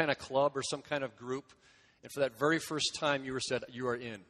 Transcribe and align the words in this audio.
kind 0.00 0.10
of 0.10 0.18
club 0.18 0.56
or 0.56 0.62
some 0.62 0.80
kind 0.80 1.04
of 1.04 1.14
group, 1.16 1.44
and 2.02 2.10
for 2.10 2.20
that 2.20 2.38
very 2.38 2.58
first 2.58 2.96
time 2.98 3.22
you 3.22 3.34
were 3.34 3.40
said, 3.40 3.64
You 3.68 3.86
are 3.88 3.94
in. 3.94 4.20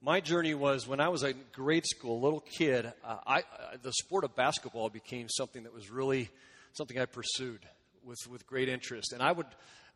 My 0.00 0.20
journey 0.20 0.54
was 0.54 0.86
when 0.86 1.00
I 1.00 1.08
was 1.08 1.24
in 1.24 1.34
grade 1.52 1.84
school, 1.84 2.20
little 2.20 2.44
kid, 2.58 2.92
uh, 3.04 3.16
I, 3.26 3.38
uh, 3.38 3.42
the 3.82 3.92
sport 3.92 4.22
of 4.22 4.36
basketball 4.36 4.88
became 4.88 5.28
something 5.28 5.64
that 5.64 5.74
was 5.74 5.90
really 5.90 6.28
something 6.74 6.96
I 6.98 7.06
pursued 7.06 7.60
with, 8.04 8.18
with 8.30 8.46
great 8.46 8.68
interest. 8.68 9.12
And 9.12 9.20
I 9.20 9.32
would, 9.32 9.46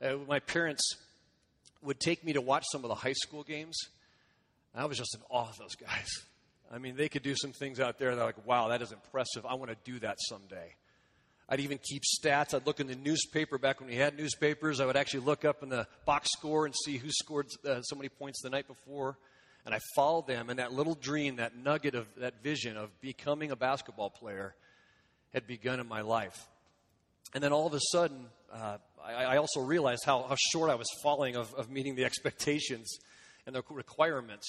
uh, 0.02 0.14
my 0.26 0.40
parents 0.40 0.96
would 1.82 2.00
take 2.00 2.24
me 2.24 2.32
to 2.32 2.40
watch 2.40 2.64
some 2.72 2.84
of 2.84 2.88
the 2.88 2.94
high 2.94 3.14
school 3.14 3.44
games. 3.44 3.76
I 4.74 4.84
was 4.84 4.98
just 4.98 5.14
in 5.14 5.20
awe 5.30 5.48
of 5.48 5.56
those 5.58 5.74
guys. 5.76 6.08
I 6.72 6.78
mean, 6.78 6.96
they 6.96 7.08
could 7.08 7.22
do 7.22 7.34
some 7.36 7.52
things 7.52 7.78
out 7.78 7.98
there 7.98 8.14
that 8.16 8.24
like, 8.24 8.46
wow, 8.46 8.68
that 8.68 8.82
is 8.82 8.90
impressive. 8.90 9.46
I 9.46 9.54
want 9.54 9.70
to 9.70 9.76
do 9.90 10.00
that 10.00 10.16
someday. 10.28 10.74
I'd 11.48 11.60
even 11.60 11.78
keep 11.78 12.02
stats. 12.02 12.54
I'd 12.54 12.66
look 12.66 12.80
in 12.80 12.88
the 12.88 12.96
newspaper 12.96 13.56
back 13.56 13.80
when 13.80 13.88
we 13.88 13.96
had 13.96 14.16
newspapers. 14.16 14.80
I 14.80 14.86
would 14.86 14.96
actually 14.96 15.20
look 15.20 15.44
up 15.44 15.62
in 15.62 15.68
the 15.68 15.86
box 16.04 16.30
score 16.32 16.66
and 16.66 16.74
see 16.74 16.96
who 16.96 17.10
scored 17.10 17.46
uh, 17.64 17.82
so 17.82 17.94
many 17.94 18.08
points 18.08 18.42
the 18.42 18.50
night 18.50 18.66
before. 18.66 19.16
And 19.64 19.74
I 19.74 19.78
followed 19.94 20.26
them, 20.26 20.50
and 20.50 20.58
that 20.58 20.72
little 20.72 20.94
dream, 20.94 21.36
that 21.36 21.56
nugget 21.56 21.94
of 21.94 22.06
that 22.18 22.42
vision 22.42 22.76
of 22.76 23.00
becoming 23.00 23.50
a 23.50 23.56
basketball 23.56 24.10
player 24.10 24.54
had 25.32 25.46
begun 25.46 25.80
in 25.80 25.88
my 25.88 26.02
life. 26.02 26.46
And 27.34 27.42
then 27.42 27.52
all 27.52 27.66
of 27.66 27.74
a 27.74 27.80
sudden, 27.90 28.26
uh, 28.52 28.78
I, 29.04 29.12
I, 29.24 29.36
also 29.38 29.60
realized 29.60 30.04
how, 30.04 30.22
how, 30.22 30.36
short 30.52 30.70
I 30.70 30.76
was 30.76 30.86
falling 31.02 31.34
of, 31.34 31.52
of 31.54 31.68
meeting 31.68 31.96
the 31.96 32.04
expectations 32.04 32.98
and 33.44 33.54
the 33.54 33.62
requirements 33.68 34.46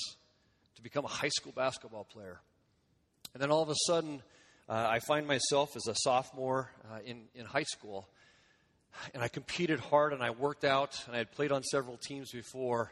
to 0.75 0.81
become 0.83 1.03
a 1.03 1.09
high 1.09 1.29
school 1.29 1.51
basketball 1.55 2.03
player. 2.03 2.39
And 3.33 3.41
then 3.41 3.51
all 3.51 3.63
of 3.63 3.69
a 3.69 3.75
sudden, 3.87 4.21
uh, 4.69 4.87
I 4.89 4.99
find 4.99 5.25
myself 5.25 5.75
as 5.75 5.87
a 5.87 5.95
sophomore 5.95 6.69
uh, 6.91 6.99
in, 7.05 7.23
in 7.33 7.45
high 7.45 7.63
school, 7.63 8.07
and 9.13 9.23
I 9.23 9.27
competed 9.27 9.79
hard 9.79 10.13
and 10.13 10.21
I 10.21 10.31
worked 10.31 10.65
out, 10.65 11.01
and 11.05 11.15
I 11.15 11.19
had 11.19 11.31
played 11.31 11.51
on 11.51 11.63
several 11.63 11.97
teams 11.97 12.31
before. 12.31 12.91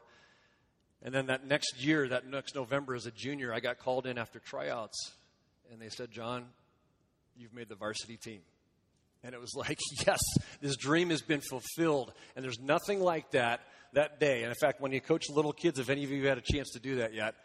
And 1.01 1.13
then 1.13 1.27
that 1.27 1.45
next 1.45 1.83
year, 1.83 2.07
that 2.07 2.27
next 2.27 2.55
November 2.55 2.95
as 2.95 3.05
a 3.05 3.11
junior, 3.11 3.53
I 3.53 3.59
got 3.59 3.79
called 3.79 4.05
in 4.05 4.17
after 4.17 4.39
tryouts, 4.39 5.11
and 5.71 5.81
they 5.81 5.89
said, 5.89 6.11
John, 6.11 6.45
you've 7.35 7.53
made 7.53 7.69
the 7.69 7.75
varsity 7.75 8.17
team. 8.17 8.41
And 9.23 9.33
it 9.33 9.41
was 9.41 9.53
like, 9.57 9.79
yes, 10.05 10.19
this 10.61 10.77
dream 10.77 11.09
has 11.09 11.21
been 11.21 11.41
fulfilled. 11.41 12.13
And 12.35 12.45
there's 12.45 12.59
nothing 12.59 13.01
like 13.01 13.31
that 13.31 13.61
that 13.93 14.19
day. 14.19 14.43
And 14.43 14.49
in 14.49 14.55
fact, 14.55 14.79
when 14.81 14.91
you 14.91 15.01
coach 15.01 15.29
little 15.29 15.53
kids, 15.53 15.79
if 15.79 15.89
any 15.89 16.03
of 16.03 16.11
you 16.11 16.19
have 16.25 16.37
had 16.37 16.37
a 16.37 16.53
chance 16.53 16.69
to 16.71 16.79
do 16.79 16.95
that 16.97 17.13
yet, 17.13 17.35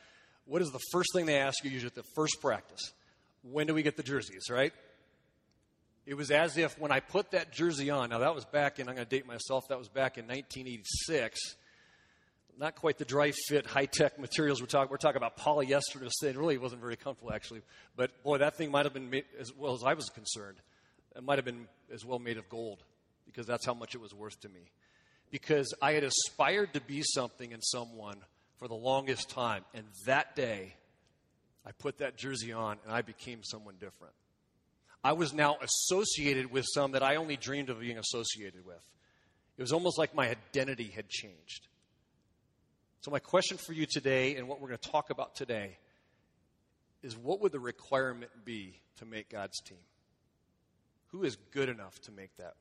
what 0.45 0.63
is 0.63 0.71
the 0.71 0.81
first 0.93 1.11
thing 1.15 1.27
they 1.27 1.39
ask 1.39 1.65
you 1.65 1.71
usually 1.71 1.89
at 1.89 1.95
the 1.95 2.11
first 2.15 2.37
practice? 2.41 2.93
When 3.43 3.67
do 3.67 3.75
we 3.75 3.83
get 3.83 3.97
the 3.97 4.03
jerseys, 4.03 4.51
right? 4.51 4.73
It 6.07 6.15
was 6.15 6.31
as 6.31 6.57
if 6.57 6.79
when 6.79 6.91
I 6.91 7.01
put 7.01 7.33
that 7.33 7.53
jersey 7.53 7.91
on, 7.91 8.11
now 8.11 8.19
that 8.19 8.35
was 8.35 8.45
back 8.45 8.79
in, 8.79 8.89
I'm 8.89 8.95
going 8.95 9.07
to 9.07 9.17
date 9.17 9.27
myself, 9.27 9.69
that 9.69 9.79
was 9.79 9.89
back 9.89 10.19
in 10.19 10.25
1986. 10.27 11.57
Not 12.59 12.75
quite 12.75 12.99
the 12.99 13.05
dry 13.05 13.33
fit, 13.49 13.65
high 13.65 13.87
tech 13.87 14.19
materials 14.19 14.61
we're 14.61 14.67
talking. 14.67 14.91
We're 14.91 14.99
talking 14.99 15.17
about 15.17 15.39
polyester. 15.39 16.03
It 16.03 16.37
really 16.37 16.59
wasn't 16.59 16.83
very 16.83 16.97
comfortable, 16.97 17.33
actually. 17.33 17.63
But 17.97 18.23
boy, 18.23 18.39
that 18.39 18.57
thing 18.57 18.71
might 18.71 18.85
have 18.85 18.93
been 18.93 19.09
made, 19.09 19.25
as 19.39 19.55
well 19.55 19.73
as 19.73 19.83
I 19.83 19.95
was 19.95 20.11
concerned. 20.11 20.59
It 21.17 21.23
might 21.23 21.39
have 21.39 21.45
been 21.45 21.69
as 21.93 22.05
well 22.05 22.19
made 22.19 22.37
of 22.37 22.49
gold 22.49 22.83
because 23.25 23.47
that's 23.47 23.65
how 23.65 23.75
much 23.75 23.95
it 23.95 24.01
was 24.01 24.13
worth 24.13 24.41
to 24.41 24.49
me. 24.49 24.73
Because 25.31 25.73
I 25.81 25.93
had 25.93 26.05
aspired 26.05 26.75
to 26.75 26.81
be 26.81 27.03
something 27.03 27.53
and 27.53 27.63
someone 27.65 28.19
for 28.59 28.69
the 28.69 28.75
longest 28.75 29.31
time. 29.31 29.65
And 29.73 29.85
that 30.07 30.37
day, 30.37 30.75
I 31.67 31.73
put 31.73 31.99
that 31.99 32.17
jersey 32.17 32.53
on 32.53 32.79
and 32.85 32.93
I 32.93 33.03
became 33.03 33.43
someone 33.43 33.75
different. 33.75 34.15
I 35.03 35.13
was 35.13 35.33
now 35.33 35.57
associated 35.63 36.51
with 36.51 36.67
some 36.75 36.93
that 36.93 37.03
I 37.03 37.17
only 37.17 37.37
dreamed 37.37 37.71
of 37.71 37.81
being 37.81 37.99
associated 37.99 38.67
with. 38.67 38.85
It 39.57 39.63
was 39.63 39.73
almost 39.73 39.99
like 39.99 40.15
my 40.15 40.29
identity 40.29 40.93
had 40.95 41.09
changed. 41.09 41.69
So, 43.03 43.11
my 43.11 43.19
question 43.19 43.57
for 43.57 43.73
you 43.73 43.87
today, 43.91 44.37
and 44.37 44.47
what 44.47 44.61
we're 44.61 44.69
going 44.69 44.79
to 44.79 44.91
talk 44.91 45.09
about 45.09 45.35
today, 45.35 45.79
is 47.03 47.17
what 47.17 47.41
would 47.41 47.53
the 47.53 47.61
requirement 47.61 48.31
be 48.45 48.75
to 48.99 49.07
make 49.07 49.31
God's 49.31 49.59
team? 49.63 49.79
Who 51.09 51.25
is 51.25 51.37
good 51.51 51.71
enough 51.71 51.99
to 52.03 52.13
make 52.13 52.37
that? 52.37 52.55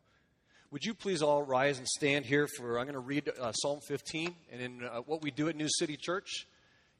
Would 0.72 0.86
you 0.86 0.94
please 0.94 1.22
all 1.22 1.42
rise 1.42 1.78
and 1.78 1.88
stand 1.88 2.26
here 2.26 2.48
for, 2.48 2.78
I'm 2.78 2.86
going 2.86 2.94
to 2.94 3.00
read 3.00 3.30
uh, 3.42 3.52
Psalm 3.54 3.80
15. 3.88 4.34
And 4.52 4.62
in 4.62 4.84
uh, 4.86 5.00
what 5.00 5.22
we 5.22 5.32
do 5.32 5.50
at 5.50 5.56
New 5.56 5.68
City 5.68 5.98
Church 5.98 6.46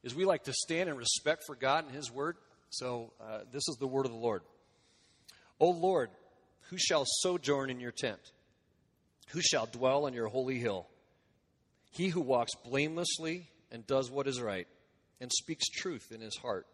is 0.02 0.14
we 0.14 0.24
like 0.24 0.44
to 0.44 0.52
stand 0.52 0.88
in 0.88 0.96
respect 0.96 1.42
for 1.46 1.54
God 1.54 1.86
and 1.86 1.94
His 1.94 2.10
Word. 2.10 2.36
So 2.70 3.12
uh, 3.20 3.40
this 3.52 3.68
is 3.68 3.76
the 3.80 3.86
word 3.86 4.06
of 4.06 4.12
the 4.12 4.18
Lord. 4.18 4.42
O 5.58 5.70
Lord, 5.70 6.10
who 6.70 6.78
shall 6.78 7.04
sojourn 7.04 7.68
in 7.68 7.80
your 7.80 7.90
tent? 7.90 8.20
Who 9.30 9.40
shall 9.40 9.66
dwell 9.66 10.06
on 10.06 10.14
your 10.14 10.28
holy 10.28 10.58
hill? 10.58 10.86
He 11.90 12.08
who 12.08 12.20
walks 12.20 12.52
blamelessly 12.64 13.48
and 13.72 13.86
does 13.86 14.10
what 14.10 14.26
is 14.26 14.40
right, 14.40 14.66
and 15.20 15.30
speaks 15.32 15.68
truth 15.68 16.10
in 16.12 16.20
his 16.20 16.36
heart, 16.36 16.66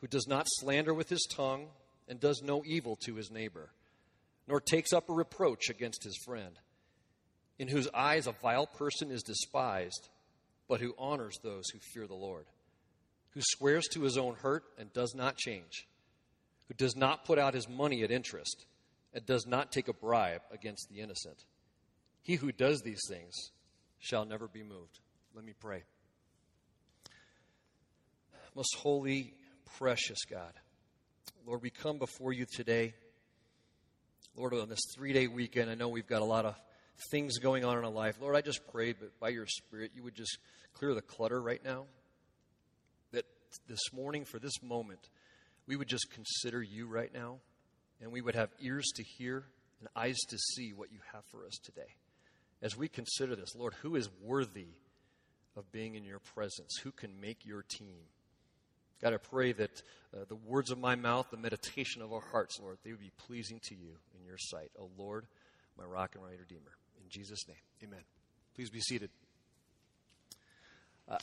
who 0.00 0.06
does 0.06 0.26
not 0.26 0.46
slander 0.46 0.92
with 0.92 1.08
his 1.08 1.26
tongue, 1.30 1.66
and 2.08 2.20
does 2.20 2.42
no 2.42 2.62
evil 2.66 2.96
to 2.96 3.14
his 3.14 3.30
neighbor, 3.30 3.70
nor 4.46 4.60
takes 4.60 4.92
up 4.92 5.08
a 5.08 5.14
reproach 5.14 5.70
against 5.70 6.04
his 6.04 6.18
friend, 6.24 6.58
in 7.58 7.68
whose 7.68 7.88
eyes 7.94 8.26
a 8.26 8.32
vile 8.32 8.66
person 8.66 9.10
is 9.10 9.22
despised, 9.22 10.08
but 10.68 10.80
who 10.80 10.94
honors 10.98 11.38
those 11.42 11.68
who 11.70 11.78
fear 11.78 12.06
the 12.06 12.14
Lord, 12.14 12.46
who 13.30 13.40
swears 13.42 13.88
to 13.88 14.02
his 14.02 14.16
own 14.18 14.34
hurt 14.34 14.64
and 14.78 14.92
does 14.92 15.14
not 15.14 15.36
change, 15.36 15.88
who 16.68 16.74
does 16.74 16.94
not 16.94 17.24
put 17.24 17.38
out 17.38 17.54
his 17.54 17.68
money 17.68 18.02
at 18.02 18.10
interest, 18.10 18.66
and 19.14 19.24
does 19.24 19.46
not 19.46 19.72
take 19.72 19.88
a 19.88 19.92
bribe 19.92 20.42
against 20.52 20.88
the 20.90 21.00
innocent. 21.00 21.44
He 22.22 22.34
who 22.34 22.52
does 22.52 22.82
these 22.82 23.00
things 23.08 23.34
shall 23.98 24.26
never 24.26 24.46
be 24.46 24.62
moved. 24.62 25.00
Let 25.34 25.44
me 25.44 25.54
pray. 25.58 25.84
Most 28.54 28.74
holy, 28.76 29.34
precious 29.78 30.18
God, 30.28 30.52
Lord, 31.46 31.62
we 31.62 31.70
come 31.70 31.98
before 31.98 32.34
you 32.34 32.44
today. 32.44 32.92
Lord, 34.36 34.52
on 34.52 34.68
this 34.68 34.80
three 34.94 35.14
day 35.14 35.28
weekend, 35.28 35.70
I 35.70 35.74
know 35.74 35.88
we've 35.88 36.06
got 36.06 36.20
a 36.20 36.26
lot 36.26 36.44
of 36.44 36.54
things 37.10 37.38
going 37.38 37.64
on 37.64 37.78
in 37.78 37.84
our 37.84 37.90
life. 37.90 38.16
Lord, 38.20 38.36
I 38.36 38.40
just 38.40 38.66
pray 38.70 38.92
that 38.92 39.20
by 39.20 39.30
your 39.30 39.46
Spirit, 39.46 39.92
you 39.94 40.02
would 40.02 40.14
just 40.14 40.38
clear 40.74 40.94
the 40.94 41.02
clutter 41.02 41.40
right 41.40 41.62
now. 41.64 41.86
That 43.12 43.24
this 43.68 43.92
morning, 43.92 44.24
for 44.24 44.38
this 44.38 44.62
moment, 44.62 45.08
we 45.66 45.76
would 45.76 45.88
just 45.88 46.10
consider 46.12 46.62
you 46.62 46.86
right 46.86 47.12
now, 47.12 47.38
and 48.00 48.12
we 48.12 48.20
would 48.20 48.34
have 48.34 48.50
ears 48.60 48.90
to 48.96 49.02
hear 49.02 49.44
and 49.80 49.88
eyes 49.94 50.18
to 50.28 50.38
see 50.38 50.72
what 50.72 50.92
you 50.92 50.98
have 51.12 51.24
for 51.26 51.46
us 51.46 51.58
today 51.62 51.94
as 52.62 52.76
we 52.76 52.88
consider 52.88 53.36
this, 53.36 53.54
Lord, 53.54 53.74
who 53.82 53.96
is 53.96 54.08
worthy 54.22 54.66
of 55.56 55.70
being 55.72 55.94
in 55.94 56.04
your 56.04 56.18
presence? 56.18 56.76
Who 56.82 56.90
can 56.90 57.20
make 57.20 57.46
your 57.46 57.62
team? 57.62 57.98
God, 59.00 59.14
I 59.14 59.18
pray 59.18 59.52
that 59.52 59.82
uh, 60.12 60.24
the 60.28 60.34
words 60.34 60.70
of 60.70 60.78
my 60.78 60.96
mouth, 60.96 61.28
the 61.30 61.36
meditation 61.36 62.02
of 62.02 62.12
our 62.12 62.22
hearts, 62.32 62.58
Lord, 62.60 62.78
they 62.82 62.90
would 62.90 63.00
be 63.00 63.12
pleasing 63.16 63.60
to 63.68 63.74
you 63.74 63.92
in 64.18 64.26
your 64.26 64.38
sight. 64.38 64.70
O 64.78 64.84
oh, 64.84 64.90
Lord, 64.98 65.26
my 65.76 65.84
rock 65.84 66.16
and 66.16 66.24
my 66.24 66.30
redeemer. 66.30 66.72
In 67.08 67.12
Jesus' 67.12 67.48
name, 67.48 67.56
amen. 67.82 68.02
Please 68.54 68.68
be 68.68 68.80
seated. 68.80 69.08
Uh, 71.10 71.16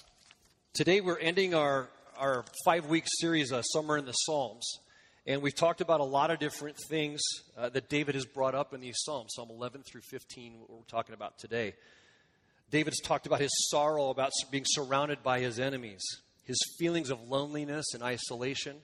today 0.73 0.99
we're 0.99 1.19
ending 1.19 1.53
our, 1.53 1.89
our 2.17 2.43
five 2.65 2.87
week 2.87 3.03
series, 3.19 3.51
uh, 3.51 3.61
Summer 3.61 3.95
in 3.95 4.05
the 4.05 4.13
Psalms. 4.13 4.79
And 5.27 5.43
we've 5.43 5.53
talked 5.53 5.81
about 5.81 5.99
a 5.99 6.03
lot 6.03 6.31
of 6.31 6.39
different 6.39 6.75
things 6.89 7.21
uh, 7.55 7.69
that 7.69 7.87
David 7.87 8.15
has 8.15 8.25
brought 8.25 8.55
up 8.55 8.73
in 8.73 8.81
these 8.81 8.95
Psalms, 8.97 9.33
Psalm 9.35 9.49
11 9.51 9.83
through 9.83 10.01
15, 10.09 10.59
what 10.59 10.71
we're 10.71 10.77
talking 10.87 11.13
about 11.13 11.37
today. 11.37 11.75
David's 12.71 12.99
talked 13.01 13.27
about 13.27 13.39
his 13.39 13.51
sorrow 13.69 14.09
about 14.09 14.31
being 14.49 14.65
surrounded 14.65 15.21
by 15.21 15.39
his 15.39 15.59
enemies, 15.59 16.01
his 16.45 16.57
feelings 16.79 17.11
of 17.11 17.21
loneliness 17.29 17.93
and 17.93 18.01
isolation, 18.01 18.77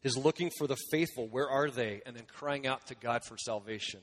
his 0.00 0.16
looking 0.16 0.50
for 0.56 0.66
the 0.66 0.78
faithful, 0.90 1.28
where 1.28 1.50
are 1.50 1.68
they? 1.68 2.00
And 2.06 2.16
then 2.16 2.24
crying 2.26 2.66
out 2.66 2.86
to 2.86 2.94
God 2.94 3.20
for 3.22 3.36
salvation. 3.36 4.00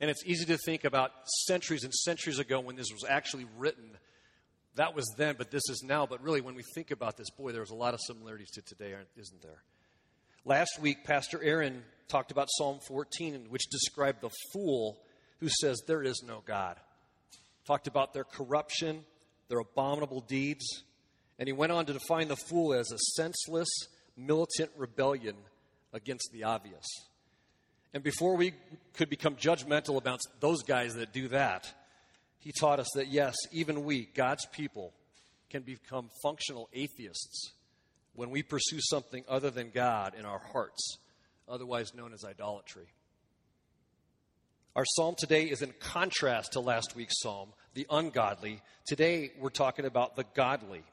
And 0.00 0.10
it's 0.10 0.24
easy 0.26 0.44
to 0.46 0.58
think 0.58 0.84
about 0.84 1.12
centuries 1.46 1.84
and 1.84 1.92
centuries 1.92 2.38
ago 2.38 2.60
when 2.60 2.76
this 2.76 2.92
was 2.92 3.04
actually 3.08 3.46
written. 3.56 3.96
That 4.74 4.94
was 4.94 5.06
then, 5.16 5.36
but 5.38 5.50
this 5.50 5.62
is 5.70 5.82
now. 5.82 6.06
But 6.06 6.22
really, 6.22 6.42
when 6.42 6.54
we 6.54 6.62
think 6.74 6.90
about 6.90 7.16
this, 7.16 7.30
boy, 7.30 7.52
there's 7.52 7.70
a 7.70 7.74
lot 7.74 7.94
of 7.94 8.00
similarities 8.06 8.50
to 8.52 8.62
today, 8.62 8.94
isn't 9.16 9.42
there? 9.42 9.62
Last 10.44 10.78
week, 10.80 11.04
Pastor 11.04 11.42
Aaron 11.42 11.82
talked 12.08 12.30
about 12.30 12.48
Psalm 12.50 12.78
14, 12.86 13.46
which 13.48 13.68
described 13.70 14.20
the 14.20 14.30
fool 14.52 14.98
who 15.40 15.48
says 15.48 15.82
there 15.86 16.02
is 16.02 16.22
no 16.26 16.42
God. 16.46 16.76
Talked 17.66 17.88
about 17.88 18.14
their 18.14 18.24
corruption, 18.24 19.04
their 19.48 19.58
abominable 19.58 20.20
deeds, 20.20 20.84
and 21.38 21.48
he 21.48 21.52
went 21.52 21.72
on 21.72 21.86
to 21.86 21.92
define 21.92 22.28
the 22.28 22.36
fool 22.36 22.74
as 22.74 22.92
a 22.92 22.98
senseless, 23.16 23.68
militant 24.16 24.70
rebellion 24.76 25.36
against 25.92 26.30
the 26.32 26.44
obvious. 26.44 26.84
And 27.96 28.04
before 28.04 28.36
we 28.36 28.52
could 28.92 29.08
become 29.08 29.36
judgmental 29.36 29.96
about 29.96 30.20
those 30.40 30.62
guys 30.62 30.96
that 30.96 31.14
do 31.14 31.28
that, 31.28 31.72
he 32.40 32.52
taught 32.52 32.78
us 32.78 32.90
that 32.94 33.08
yes, 33.08 33.34
even 33.52 33.84
we, 33.84 34.04
God's 34.14 34.44
people, 34.52 34.92
can 35.48 35.62
become 35.62 36.10
functional 36.22 36.68
atheists 36.74 37.52
when 38.12 38.28
we 38.28 38.42
pursue 38.42 38.80
something 38.82 39.24
other 39.26 39.48
than 39.48 39.70
God 39.70 40.12
in 40.14 40.26
our 40.26 40.42
hearts, 40.52 40.98
otherwise 41.48 41.94
known 41.94 42.12
as 42.12 42.22
idolatry. 42.22 42.84
Our 44.74 44.84
psalm 44.84 45.14
today 45.16 45.44
is 45.44 45.62
in 45.62 45.72
contrast 45.80 46.52
to 46.52 46.60
last 46.60 46.94
week's 46.96 47.18
psalm, 47.22 47.54
the 47.72 47.86
ungodly. 47.88 48.60
Today 48.86 49.30
we're 49.40 49.48
talking 49.48 49.86
about 49.86 50.16
the 50.16 50.26
godly. 50.34 50.84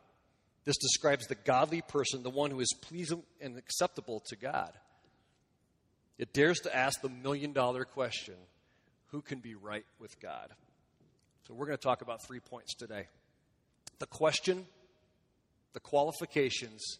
This 0.63 0.77
describes 0.77 1.27
the 1.27 1.35
godly 1.35 1.81
person, 1.81 2.23
the 2.23 2.29
one 2.29 2.51
who 2.51 2.61
is 2.61 2.73
pleasing 2.81 3.23
and 3.41 3.57
acceptable 3.57 4.23
to 4.27 4.37
God. 4.37 4.71
It 6.23 6.33
dares 6.33 6.59
to 6.61 6.75
ask 6.75 7.01
the 7.01 7.09
million 7.09 7.51
dollar 7.51 7.83
question 7.83 8.35
who 9.07 9.21
can 9.21 9.39
be 9.39 9.55
right 9.55 9.85
with 9.99 10.19
God? 10.19 10.49
So 11.47 11.53
we're 11.53 11.65
going 11.65 11.77
to 11.77 11.83
talk 11.83 12.01
about 12.01 12.25
three 12.25 12.39
points 12.39 12.73
today 12.73 13.07
the 13.99 14.07
question, 14.07 14.65
the 15.73 15.79
qualifications, 15.79 16.97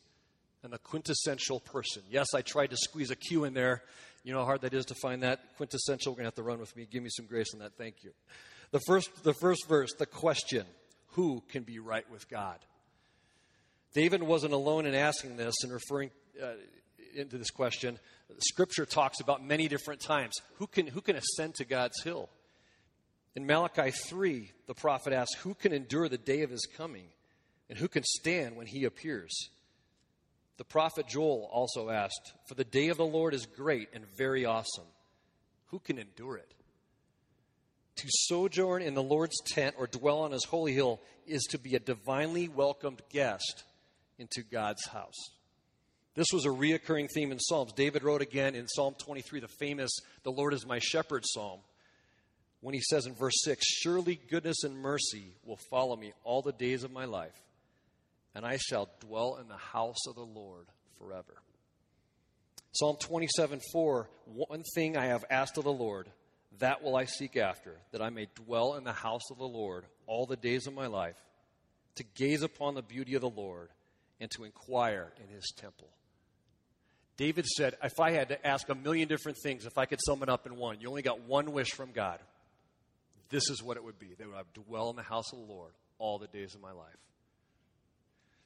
and 0.61 0.71
the 0.71 0.77
quintessential 0.77 1.59
person. 1.59 2.03
Yes, 2.11 2.27
I 2.35 2.41
tried 2.41 2.71
to 2.71 2.77
squeeze 2.77 3.09
a 3.11 3.15
Q 3.15 3.45
in 3.45 3.53
there 3.53 3.81
you 4.23 4.31
know 4.31 4.39
how 4.39 4.45
hard 4.45 4.61
that 4.61 4.73
is 4.73 4.85
to 4.85 4.95
find 4.95 5.23
that? 5.23 5.39
Quintessential. 5.57 6.13
We're 6.13 6.17
going 6.17 6.23
to 6.23 6.27
have 6.27 6.35
to 6.35 6.43
run 6.43 6.59
with 6.59 6.75
me. 6.75 6.87
Give 6.89 7.03
me 7.03 7.09
some 7.11 7.25
grace 7.25 7.53
on 7.53 7.59
that. 7.59 7.73
Thank 7.77 8.03
you. 8.03 8.11
The 8.71 8.79
first, 8.87 9.23
the 9.23 9.33
first 9.33 9.67
verse, 9.67 9.93
the 9.93 10.05
question 10.05 10.65
Who 11.11 11.43
can 11.49 11.63
be 11.63 11.79
right 11.79 12.09
with 12.09 12.29
God? 12.29 12.57
David 13.93 14.23
wasn't 14.23 14.53
alone 14.53 14.85
in 14.85 14.95
asking 14.95 15.37
this 15.37 15.53
and 15.61 15.71
referring 15.71 16.09
uh, 16.41 16.53
into 17.15 17.38
this 17.38 17.51
question. 17.51 18.00
Scripture 18.39 18.86
talks 18.86 19.19
about 19.19 19.44
many 19.44 19.68
different 19.68 20.01
times. 20.01 20.33
Who 20.56 20.68
can, 20.68 20.88
who 20.88 21.01
can 21.01 21.15
ascend 21.15 21.56
to 21.56 21.65
God's 21.65 22.01
hill? 22.04 22.30
In 23.36 23.45
Malachi 23.45 23.92
3, 23.92 24.51
the 24.68 24.74
prophet 24.74 25.13
asks, 25.13 25.36
Who 25.42 25.54
can 25.56 25.74
endure 25.74 26.07
the 26.07 26.18
day 26.18 26.42
of 26.44 26.50
his 26.50 26.68
coming? 26.77 27.07
And 27.69 27.80
who 27.80 27.88
can 27.88 28.04
stand 28.04 28.56
when 28.56 28.68
he 28.68 28.86
appears? 28.86 29.50
The 30.57 30.63
prophet 30.63 31.07
Joel 31.07 31.50
also 31.51 31.89
asked, 31.89 32.33
For 32.48 32.56
the 32.56 32.63
day 32.63 32.89
of 32.89 32.98
the 32.98 33.06
Lord 33.06 33.33
is 33.33 33.45
great 33.45 33.89
and 33.94 34.06
very 34.16 34.45
awesome. 34.45 34.86
Who 35.68 35.80
can 35.80 35.98
endure 35.98 36.38
it? 36.38 36.54
To 37.98 38.07
sojourn 38.09 38.81
in 38.81 38.94
the 38.94 39.04
Lord's 39.04 39.39
tent 39.48 39.75
or 39.77 39.88
dwell 39.88 40.19
on 40.19 40.31
his 40.31 40.45
holy 40.45 40.74
hill 40.74 41.01
is 41.25 41.44
to 41.51 41.57
be 41.57 41.75
a 41.75 41.80
divinely 41.80 42.48
welcomed 42.48 43.01
guest 43.09 43.63
into 44.18 44.44
God's 44.44 44.86
house. 44.88 45.31
This 46.15 46.27
was 46.31 46.45
a 46.45 46.50
reoccurring 46.50 47.10
theme 47.13 47.31
in 47.31 47.39
Psalms. 47.39 47.74
David 47.74 48.04
wrote 48.04 48.21
again 48.21 48.54
in 48.56 48.68
Psalm 48.68 48.95
23, 49.00 49.39
the 49.39 49.48
famous 49.48 49.92
The 50.24 50.31
Lord 50.31 50.54
is 50.54 50.65
my 50.65 50.80
shepherd 50.80 51.24
psalm, 51.25 51.60
when 52.62 52.75
he 52.75 52.81
says 52.81 53.06
in 53.06 53.15
verse 53.15 53.42
6 53.44 53.65
Surely 53.65 54.19
goodness 54.30 54.63
and 54.63 54.77
mercy 54.77 55.33
will 55.44 55.60
follow 55.69 55.95
me 55.95 56.13
all 56.24 56.42
the 56.42 56.51
days 56.51 56.83
of 56.83 56.92
my 56.92 57.06
life 57.06 57.44
and 58.36 58.45
I 58.45 58.57
shall 58.57 58.89
dwell 59.00 59.38
in 59.39 59.48
the 59.48 59.57
house 59.57 60.07
of 60.07 60.15
the 60.15 60.25
Lord 60.25 60.65
forever. 60.98 61.42
Psalm 62.74 62.98
27 63.00 63.62
4 63.71 64.09
One 64.25 64.63
thing 64.75 64.98
I 64.98 65.06
have 65.06 65.25
asked 65.30 65.57
of 65.57 65.63
the 65.63 65.71
Lord, 65.71 66.09
that 66.59 66.83
will 66.83 66.95
I 66.95 67.06
seek 67.06 67.38
after, 67.38 67.77
that 67.92 68.01
I 68.01 68.09
may 68.09 68.27
dwell 68.36 68.75
in 68.75 68.83
the 68.83 68.94
house 68.94 69.30
of 69.31 69.38
the 69.38 69.44
Lord 69.44 69.86
all 70.07 70.25
the 70.25 70.36
days 70.36 70.68
of 70.68 70.74
my 70.74 70.88
life, 70.88 71.18
to 71.95 72.04
gaze 72.16 72.42
upon 72.42 72.74
the 72.74 72.81
beauty 72.81 73.13
of 73.16 73.21
the 73.21 73.30
Lord 73.30 73.69
and 74.19 74.31
to 74.31 74.44
inquire 74.44 75.12
in 75.21 75.33
his 75.33 75.51
temple. 75.56 75.89
David 77.23 77.45
said, 77.45 77.75
If 77.81 78.01
I 78.01 78.11
had 78.11 78.27
to 78.29 78.45
ask 78.45 78.67
a 78.67 78.75
million 78.75 79.07
different 79.07 79.37
things, 79.41 79.65
if 79.65 79.77
I 79.77 79.85
could 79.85 79.99
sum 80.05 80.23
it 80.23 80.27
up 80.27 80.45
in 80.45 80.57
one, 80.57 80.81
you 80.81 80.89
only 80.89 81.03
got 81.03 81.21
one 81.21 81.53
wish 81.53 81.69
from 81.71 81.93
God. 81.93 82.19
This 83.29 83.49
is 83.49 83.63
what 83.63 83.77
it 83.77 83.83
would 83.85 83.97
be 83.97 84.07
I 84.21 84.25
would 84.39 84.65
dwell 84.65 84.89
in 84.89 84.97
the 84.97 85.03
house 85.03 85.31
of 85.31 85.39
the 85.39 85.45
Lord 85.45 85.71
all 85.99 86.19
the 86.19 86.27
days 86.27 86.53
of 86.53 86.59
my 86.59 86.73
life. 86.73 86.97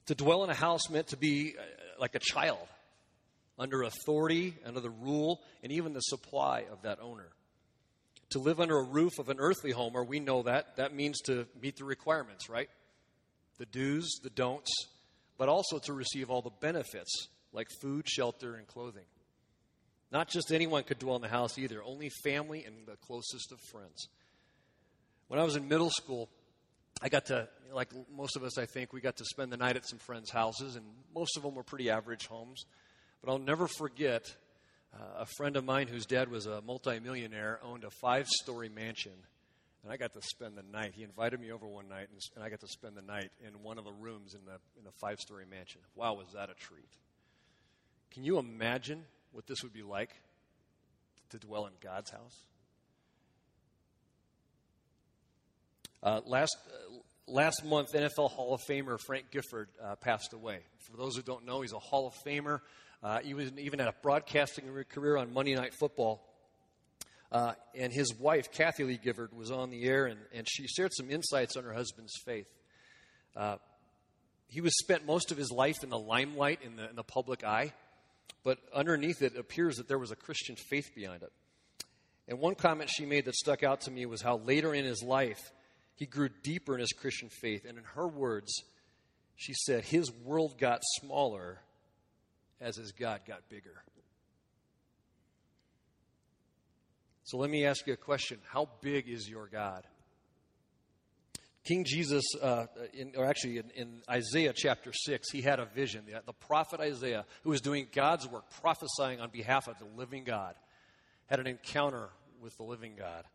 To 0.06 0.14
dwell 0.14 0.44
in 0.44 0.52
a 0.52 0.54
house 0.54 0.92
meant 0.92 1.08
to 1.08 1.18
be 1.18 1.56
uh, 1.58 1.64
like 2.00 2.14
a 2.14 2.20
child, 2.20 2.68
under 3.58 3.82
authority, 3.82 4.54
under 4.64 4.80
the 4.80 4.92
rule, 4.92 5.42
and 5.64 5.72
even 5.72 5.94
the 5.94 6.02
supply 6.02 6.66
of 6.72 6.84
that 6.84 7.00
owner. 7.02 7.30
To 8.32 8.40
live 8.40 8.60
under 8.60 8.78
a 8.78 8.84
roof 8.84 9.18
of 9.18 9.30
an 9.30 9.38
earthly 9.40 9.72
home, 9.72 9.94
or 9.96 10.04
we 10.04 10.20
know 10.20 10.44
that, 10.44 10.76
that 10.76 10.94
means 10.94 11.20
to 11.22 11.48
meet 11.60 11.78
the 11.78 11.84
requirements, 11.84 12.48
right? 12.48 12.70
The 13.58 13.66
do's, 13.66 14.20
the 14.22 14.30
don'ts, 14.30 14.70
but 15.36 15.50
also 15.50 15.80
to 15.80 15.94
receive 15.94 16.30
all 16.30 16.44
the 16.44 16.52
benefits 16.62 17.28
like 17.54 17.68
food, 17.82 18.08
shelter, 18.08 18.56
and 18.56 18.68
clothing. 18.68 19.06
Not 20.12 20.30
just 20.30 20.52
anyone 20.52 20.84
could 20.84 21.00
dwell 21.00 21.18
in 21.18 21.22
the 21.22 21.28
house 21.28 21.58
either, 21.58 21.84
only 21.84 22.10
family 22.24 22.64
and 22.64 22.86
the 22.86 22.96
closest 22.96 23.52
of 23.52 23.60
friends. 23.72 24.08
When 25.28 25.40
I 25.40 25.44
was 25.44 25.56
in 25.56 25.68
middle 25.68 25.90
school, 25.90 26.30
I 27.02 27.10
got 27.10 27.26
to, 27.26 27.50
like 27.74 27.90
most 28.16 28.36
of 28.36 28.44
us, 28.44 28.58
I 28.58 28.66
think, 28.66 28.94
we 28.94 29.02
got 29.02 29.18
to 29.18 29.26
spend 29.26 29.52
the 29.52 29.58
night 29.58 29.76
at 29.76 29.88
some 29.88 30.00
friends' 30.00 30.32
houses, 30.32 30.76
and 30.76 30.86
most 31.14 31.36
of 31.36 31.44
them 31.44 31.56
were 31.56 31.64
pretty 31.64 31.90
average 31.90 32.28
homes. 32.28 32.66
But 33.22 33.32
I'll 33.32 33.40
never 33.40 33.68
forget 33.68 34.24
uh, 34.94 35.20
a 35.20 35.26
friend 35.26 35.58
of 35.58 35.66
mine 35.66 35.88
whose 35.88 36.06
dad 36.06 36.30
was 36.30 36.46
a 36.46 36.62
multimillionaire 36.62 37.60
owned 37.64 37.84
a 37.84 37.90
five 37.90 38.28
story 38.28 38.70
mansion, 38.70 39.14
and 39.84 39.92
I 39.92 39.98
got 39.98 40.14
to 40.14 40.22
spend 40.22 40.58
the 40.58 40.64
night. 40.64 40.94
He 40.96 41.04
invited 41.04 41.40
me 41.40 41.52
over 41.52 41.68
one 41.68 41.90
night, 41.90 42.08
and, 42.12 42.20
and 42.36 42.44
I 42.44 42.50
got 42.50 42.62
to 42.62 42.68
spend 42.68 42.96
the 42.96 43.02
night 43.02 43.32
in 43.46 43.62
one 43.62 43.78
of 43.78 43.84
the 43.84 43.92
rooms 43.92 44.34
in 44.34 44.46
the, 44.46 44.60
in 44.78 44.86
the 44.86 44.92
five 45.02 45.20
story 45.20 45.46
mansion. 45.50 45.82
Wow, 45.96 46.16
was 46.16 46.28
that 46.34 46.50
a 46.50 46.54
treat! 46.54 46.90
Can 48.12 48.24
you 48.24 48.38
imagine 48.40 49.04
what 49.32 49.48
this 49.48 49.64
would 49.64 49.74
be 49.74 49.84
like 49.84 50.10
to 51.30 51.38
dwell 51.38 51.66
in 51.66 51.74
God's 51.82 52.12
house? 52.12 52.44
Uh, 56.02 56.22
last, 56.26 56.56
uh, 56.68 56.98
last 57.28 57.66
month, 57.66 57.90
NFL 57.94 58.32
Hall 58.32 58.54
of 58.54 58.62
Famer 58.70 59.00
Frank 59.00 59.32
Gifford 59.32 59.70
uh, 59.84 59.96
passed 59.96 60.34
away. 60.34 60.60
For 60.90 60.98
those 60.98 61.16
who 61.16 61.22
don't 61.22 61.46
know, 61.46 61.62
he's 61.62 61.74
a 61.74 61.80
Hall 61.80 62.08
of 62.08 62.14
Famer. 62.26 62.60
Uh, 63.04 63.20
he 63.20 63.34
was 63.34 63.52
even 63.58 63.80
had 63.80 63.88
a 63.88 63.96
broadcasting 64.02 64.66
career 64.90 65.18
on 65.18 65.34
Monday 65.34 65.56
Night 65.56 65.74
Football. 65.80 66.24
Uh, 67.32 67.54
and 67.76 67.92
his 67.92 68.14
wife, 68.16 68.52
Kathie 68.52 68.86
Lee 68.86 69.00
Gifford, 69.04 69.34
was 69.36 69.52
on 69.52 69.70
the 69.70 69.84
air, 69.84 70.06
and, 70.06 70.20
and 70.34 70.48
she 70.50 70.66
shared 70.68 70.92
some 70.94 71.12
insights 71.12 71.58
on 71.58 71.64
her 71.64 71.74
husband's 71.74 72.14
faith. 72.26 72.48
Uh, 73.36 73.58
he 74.48 74.62
was 74.62 74.78
spent 74.80 75.06
most 75.06 75.32
of 75.32 75.38
his 75.38 75.52
life 75.52 75.84
in 75.84 75.90
the 75.90 76.00
limelight, 76.00 76.60
in 76.64 76.78
the, 76.78 76.90
in 76.90 76.96
the 76.96 77.04
public 77.04 77.44
eye, 77.44 77.74
but 78.44 78.60
underneath 78.74 79.22
it 79.22 79.38
appears 79.38 79.78
that 79.78 79.88
there 79.88 80.00
was 80.00 80.12
a 80.12 80.16
Christian 80.16 80.56
faith 80.56 80.92
behind 80.96 81.24
it. 81.24 81.32
And 82.28 82.40
one 82.40 82.56
comment 82.56 82.90
she 82.90 83.06
made 83.06 83.26
that 83.26 83.36
stuck 83.36 83.64
out 83.64 83.82
to 83.82 83.92
me 83.92 84.06
was 84.06 84.22
how 84.22 84.38
later 84.38 84.74
in 84.74 84.86
his 84.86 85.02
life, 85.02 85.52
he 85.96 86.06
grew 86.06 86.30
deeper 86.44 86.74
in 86.74 86.82
his 86.82 86.92
Christian 86.92 87.30
faith. 87.30 87.66
And 87.68 87.78
in 87.78 87.84
her 87.96 88.08
words, 88.08 88.54
she 89.36 89.54
said, 89.54 89.84
His 89.86 90.12
world 90.12 90.58
got 90.60 90.82
smaller 91.00 91.60
as 92.60 92.76
his 92.76 92.92
God 92.92 93.22
got 93.28 93.48
bigger. 93.50 93.84
So 97.24 97.38
let 97.38 97.50
me 97.50 97.66
ask 97.66 97.86
you 97.88 97.94
a 97.94 97.98
question 97.98 98.40
How 98.50 98.70
big 98.82 99.10
is 99.10 99.30
your 99.30 99.48
God? 99.48 99.84
King 101.68 101.84
Jesus, 101.84 102.24
uh, 102.42 102.68
in, 102.94 103.12
or 103.18 103.26
actually 103.26 103.58
in, 103.58 103.70
in, 103.76 104.02
Isaiah 104.10 104.54
chapter 104.56 104.94
6, 104.94 105.30
he 105.32 105.42
had 105.42 105.60
a 105.60 105.66
vision. 105.66 106.06
The, 106.08 106.22
the 106.26 106.32
prophet 106.32 106.80
Isaiah, 106.80 107.26
who 107.44 107.50
was 107.50 107.60
doing 107.60 107.88
God's 107.94 108.26
work, 108.26 108.46
prophesying 108.62 109.20
on 109.20 109.32
behalf 109.32 109.68
of 109.68 109.78
the 109.78 109.86
living 109.98 110.24
God, 110.24 110.56
had 111.26 111.42
an 111.42 111.48
encounter 111.48 112.08
with 112.42 112.56
the 112.56 112.64
living 112.64 112.94
God. 112.98 113.26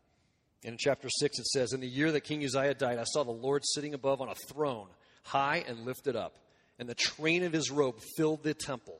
And 0.63 0.71
in 0.71 0.77
chapter 0.79 1.09
6, 1.09 1.37
it 1.37 1.45
says, 1.45 1.73
In 1.73 1.79
the 1.79 1.87
year 1.87 2.11
that 2.11 2.21
King 2.21 2.43
Uzziah 2.43 2.73
died, 2.73 2.97
I 2.97 3.03
saw 3.03 3.23
the 3.23 3.29
Lord 3.29 3.61
sitting 3.63 3.93
above 3.93 4.19
on 4.19 4.29
a 4.29 4.35
throne, 4.51 4.87
high 5.21 5.63
and 5.67 5.85
lifted 5.85 6.15
up, 6.15 6.33
and 6.79 6.89
the 6.89 6.95
train 6.95 7.43
of 7.43 7.53
his 7.53 7.69
robe 7.69 7.99
filled 8.17 8.41
the 8.41 8.55
temple. 8.55 8.99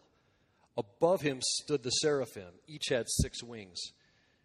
Above 0.77 1.21
him 1.21 1.39
stood 1.41 1.81
the 1.81 1.89
seraphim. 1.89 2.53
Each 2.67 2.89
had 2.89 3.07
six 3.07 3.41
wings. 3.41 3.79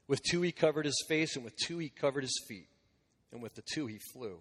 With 0.06 0.22
two 0.22 0.40
he 0.40 0.50
covered 0.50 0.86
his 0.86 1.04
face, 1.08 1.36
and 1.36 1.44
with 1.44 1.56
two 1.62 1.76
he 1.76 1.90
covered 1.90 2.22
his 2.22 2.40
feet, 2.48 2.68
and 3.32 3.42
with 3.42 3.54
the 3.54 3.62
two 3.74 3.86
he 3.86 3.98
flew. 4.14 4.40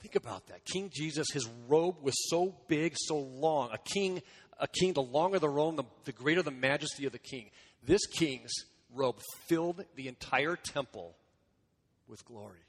Think 0.00 0.14
about 0.14 0.46
that. 0.48 0.64
King 0.64 0.90
Jesus, 0.94 1.26
his 1.32 1.48
robe 1.68 1.96
was 2.02 2.14
so 2.30 2.54
big, 2.68 2.94
so 2.96 3.18
long. 3.18 3.70
A 3.72 3.78
king, 3.78 4.22
a 4.60 4.68
king, 4.68 4.92
the 4.92 5.02
longer 5.02 5.38
the 5.38 5.48
robe, 5.48 5.76
the, 5.76 5.84
the 6.04 6.12
greater 6.12 6.42
the 6.42 6.50
majesty 6.50 7.04
of 7.04 7.12
the 7.12 7.18
king. 7.18 7.50
This 7.84 8.06
king's 8.06 8.52
robe 8.94 9.20
filled 9.48 9.84
the 9.96 10.08
entire 10.08 10.56
temple 10.56 11.16
with 12.06 12.24
glory. 12.24 12.60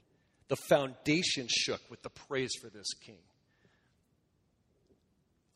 The 0.48 0.56
foundation 0.56 1.46
shook 1.48 1.80
with 1.88 2.02
the 2.02 2.10
praise 2.10 2.50
for 2.60 2.68
this 2.68 2.92
king. 2.94 3.18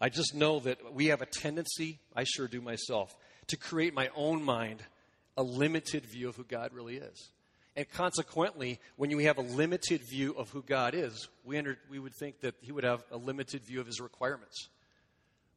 I 0.00 0.08
just 0.08 0.34
know 0.34 0.60
that 0.60 0.92
we 0.92 1.06
have 1.06 1.22
a 1.22 1.26
tendency, 1.26 1.98
I 2.14 2.24
sure 2.24 2.46
do 2.46 2.60
myself, 2.60 3.16
to 3.48 3.56
create 3.56 3.94
my 3.94 4.10
own 4.14 4.42
mind 4.42 4.82
a 5.36 5.42
limited 5.42 6.06
view 6.06 6.28
of 6.28 6.36
who 6.36 6.44
God 6.44 6.72
really 6.72 6.96
is. 6.96 7.30
And 7.76 7.88
consequently, 7.90 8.78
when 8.96 9.10
you 9.10 9.18
have 9.18 9.38
a 9.38 9.42
limited 9.42 10.02
view 10.02 10.32
of 10.38 10.50
who 10.50 10.62
God 10.62 10.94
is, 10.94 11.28
we, 11.44 11.60
we 11.90 11.98
would 11.98 12.14
think 12.14 12.40
that 12.40 12.54
He 12.60 12.70
would 12.70 12.84
have 12.84 13.02
a 13.10 13.16
limited 13.16 13.64
view 13.64 13.80
of 13.80 13.86
His 13.86 14.00
requirements. 14.00 14.68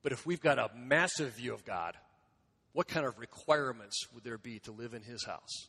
But 0.02 0.12
if 0.14 0.26
we've 0.26 0.42
got 0.42 0.58
a 0.58 0.70
massive 0.76 1.36
view 1.36 1.54
of 1.54 1.64
God, 1.64 1.96
what 2.74 2.88
kind 2.88 3.06
of 3.06 3.20
requirements 3.20 4.08
would 4.14 4.24
there 4.24 4.38
be 4.38 4.60
to 4.60 4.72
live 4.72 4.94
in 4.94 5.04
His 5.04 5.26
house, 5.26 5.68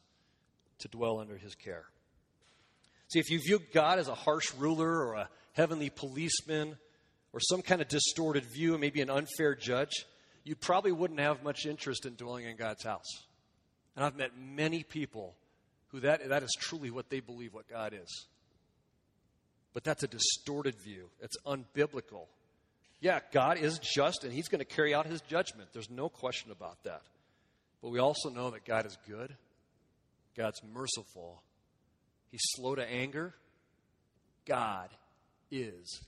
to 0.78 0.88
dwell 0.88 1.20
under 1.20 1.36
His 1.36 1.54
care? 1.54 1.84
See, 3.08 3.18
if 3.18 3.30
you 3.30 3.40
view 3.40 3.60
God 3.72 3.98
as 3.98 4.08
a 4.08 4.14
harsh 4.14 4.52
ruler 4.54 5.06
or 5.06 5.14
a 5.14 5.28
heavenly 5.52 5.90
policeman 5.90 6.76
or 7.32 7.40
some 7.40 7.60
kind 7.60 7.82
of 7.82 7.88
distorted 7.88 8.44
view, 8.44 8.78
maybe 8.78 9.02
an 9.02 9.10
unfair 9.10 9.54
judge, 9.54 10.06
you 10.44 10.54
probably 10.56 10.92
wouldn't 10.92 11.20
have 11.20 11.42
much 11.42 11.66
interest 11.66 12.06
in 12.06 12.14
dwelling 12.14 12.46
in 12.46 12.56
God's 12.56 12.84
house. 12.84 13.26
And 13.96 14.04
I've 14.04 14.16
met 14.16 14.30
many 14.38 14.82
people 14.82 15.34
who 15.88 16.00
that, 16.00 16.28
that 16.28 16.42
is 16.42 16.54
truly 16.58 16.90
what 16.90 17.10
they 17.10 17.20
believe 17.20 17.54
what 17.54 17.68
God 17.68 17.94
is. 17.94 18.26
But 19.72 19.84
that's 19.84 20.02
a 20.02 20.08
distorted 20.08 20.74
view. 20.80 21.08
It's 21.20 21.36
unbiblical. 21.46 22.26
Yeah, 23.00 23.20
God 23.32 23.58
is 23.58 23.78
just 23.78 24.24
and 24.24 24.32
He's 24.32 24.48
going 24.48 24.60
to 24.60 24.64
carry 24.64 24.94
out 24.94 25.06
His 25.06 25.20
judgment. 25.22 25.70
There's 25.72 25.90
no 25.90 26.08
question 26.08 26.50
about 26.50 26.82
that. 26.84 27.02
But 27.82 27.90
we 27.90 27.98
also 28.00 28.28
know 28.28 28.50
that 28.50 28.64
God 28.64 28.86
is 28.86 28.98
good, 29.08 29.34
God's 30.36 30.60
merciful, 30.74 31.42
He's 32.30 32.42
slow 32.56 32.74
to 32.74 32.88
anger. 32.88 33.34
God 34.46 34.88
is 35.50 36.00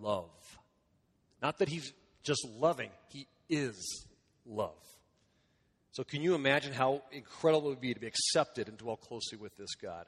love. 0.00 0.58
Not 1.42 1.58
that 1.58 1.68
He's 1.68 1.92
just 2.22 2.46
loving, 2.56 2.90
He 3.08 3.26
is 3.48 4.06
love. 4.46 4.76
So, 5.98 6.04
can 6.04 6.22
you 6.22 6.36
imagine 6.36 6.72
how 6.72 7.02
incredible 7.10 7.66
it 7.66 7.70
would 7.70 7.80
be 7.80 7.92
to 7.92 7.98
be 7.98 8.06
accepted 8.06 8.68
and 8.68 8.78
dwell 8.78 8.94
closely 8.94 9.36
with 9.36 9.56
this 9.56 9.74
God? 9.74 10.06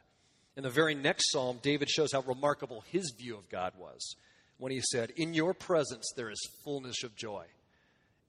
In 0.56 0.62
the 0.62 0.70
very 0.70 0.94
next 0.94 1.32
psalm, 1.32 1.59
David 1.62 1.90
shows 1.90 2.12
how 2.12 2.20
remarkable 2.20 2.85
his 2.92 3.12
view 3.18 3.37
of 3.37 3.49
God 3.49 3.73
was 3.76 4.14
when 4.59 4.70
he 4.70 4.80
said, 4.80 5.11
In 5.16 5.35
your 5.35 5.52
presence 5.52 6.09
there 6.14 6.30
is 6.30 6.38
fullness 6.62 7.02
of 7.02 7.16
joy. 7.16 7.44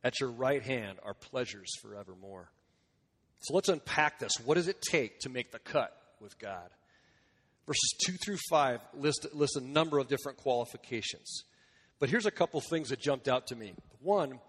At 0.04 0.20
your 0.20 0.32
right 0.32 0.64
hand 0.64 0.98
are 1.06 1.14
pleasures 1.14 1.72
forevermore. 1.84 2.50
So 3.42 3.54
let's 3.54 3.70
unpack 3.70 4.18
this. 4.18 4.32
What 4.44 4.56
does 4.56 4.68
it 4.68 4.82
take 4.82 5.20
to 5.20 5.30
make 5.30 5.52
the 5.52 5.60
cut 5.60 5.96
with 6.20 6.40
God? 6.40 6.68
Verses 7.68 7.94
2 8.08 8.14
through 8.14 8.40
5 8.50 8.80
list, 8.96 9.28
list 9.36 9.56
a 9.56 9.62
number 9.62 10.00
of 10.00 10.08
different 10.08 10.40
qualifications. 10.40 11.44
But 12.00 12.10
here's 12.10 12.26
a 12.26 12.32
couple 12.32 12.60
things 12.60 12.90
that 12.90 13.00
jumped 13.00 13.28
out 13.28 13.46
to 13.48 13.56
me. 13.56 13.76
One, 14.00 14.40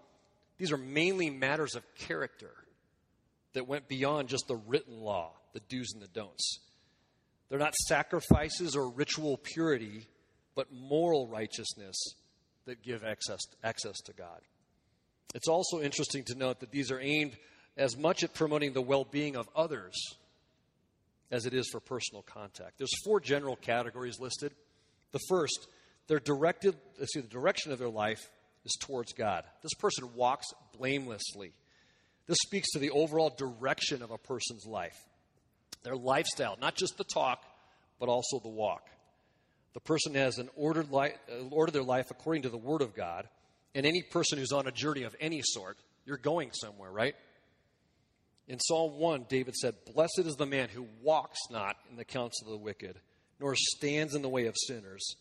these 0.57 0.71
are 0.71 0.77
mainly 0.77 1.29
matters 1.29 1.75
of 1.75 1.83
character 1.93 2.49
that 3.53 3.67
went 3.67 3.87
beyond 3.87 4.29
just 4.29 4.47
the 4.47 4.55
written 4.55 4.99
law, 4.99 5.33
the 5.53 5.61
do's 5.69 5.91
and 5.93 6.01
the 6.01 6.07
don'ts. 6.07 6.59
They're 7.49 7.59
not 7.59 7.75
sacrifices 7.75 8.75
or 8.75 8.89
ritual 8.89 9.37
purity, 9.37 10.07
but 10.55 10.71
moral 10.71 11.27
righteousness 11.27 11.95
that 12.65 12.81
give 12.81 13.03
access, 13.03 13.41
access 13.63 13.99
to 14.05 14.13
God. 14.13 14.41
It's 15.35 15.47
also 15.47 15.81
interesting 15.81 16.23
to 16.25 16.35
note 16.35 16.59
that 16.61 16.71
these 16.71 16.91
are 16.91 16.99
aimed 16.99 17.37
as 17.75 17.97
much 17.97 18.23
at 18.23 18.33
promoting 18.33 18.73
the 18.73 18.81
well 18.81 19.03
being 19.03 19.35
of 19.35 19.47
others 19.55 19.93
as 21.31 21.45
it 21.45 21.53
is 21.53 21.67
for 21.71 21.79
personal 21.79 22.21
contact. 22.21 22.77
There's 22.77 23.03
four 23.03 23.19
general 23.19 23.55
categories 23.55 24.19
listed. 24.19 24.53
The 25.11 25.19
first, 25.27 25.67
they're 26.07 26.19
directed, 26.19 26.75
see, 27.05 27.21
the 27.21 27.27
direction 27.27 27.71
of 27.71 27.79
their 27.79 27.89
life 27.89 28.29
is 28.65 28.77
towards 28.79 29.13
God. 29.13 29.43
This 29.61 29.73
person 29.73 30.13
walks 30.15 30.45
blamelessly. 30.77 31.53
This 32.27 32.37
speaks 32.45 32.71
to 32.71 32.79
the 32.79 32.91
overall 32.91 33.29
direction 33.29 34.01
of 34.01 34.11
a 34.11 34.17
person's 34.17 34.65
life, 34.65 34.97
their 35.83 35.95
lifestyle, 35.95 36.57
not 36.59 36.75
just 36.75 36.97
the 36.97 37.03
talk, 37.03 37.43
but 37.99 38.09
also 38.09 38.39
the 38.39 38.49
walk. 38.49 38.87
The 39.73 39.81
person 39.81 40.13
has 40.15 40.37
an 40.37 40.49
ordered, 40.55 40.91
life, 40.91 41.17
uh, 41.29 41.47
ordered 41.49 41.73
their 41.73 41.83
life 41.83 42.11
according 42.11 42.43
to 42.43 42.49
the 42.49 42.57
Word 42.57 42.81
of 42.81 42.95
God, 42.95 43.27
and 43.75 43.85
any 43.85 44.03
person 44.03 44.37
who's 44.37 44.51
on 44.51 44.67
a 44.67 44.71
journey 44.71 45.03
of 45.03 45.15
any 45.19 45.41
sort, 45.43 45.77
you're 46.05 46.17
going 46.17 46.51
somewhere, 46.53 46.91
right? 46.91 47.15
In 48.47 48.59
Psalm 48.59 48.99
1, 48.99 49.25
David 49.29 49.55
said, 49.55 49.75
Blessed 49.93 50.19
is 50.19 50.35
the 50.35 50.45
man 50.45 50.69
who 50.69 50.85
walks 51.01 51.39
not 51.49 51.77
in 51.89 51.95
the 51.95 52.05
counsel 52.05 52.47
of 52.47 52.51
the 52.51 52.63
wicked, 52.63 52.99
nor 53.39 53.55
stands 53.55 54.15
in 54.15 54.21
the 54.21 54.29
way 54.29 54.45
of 54.45 54.55
sinners, 54.67 55.15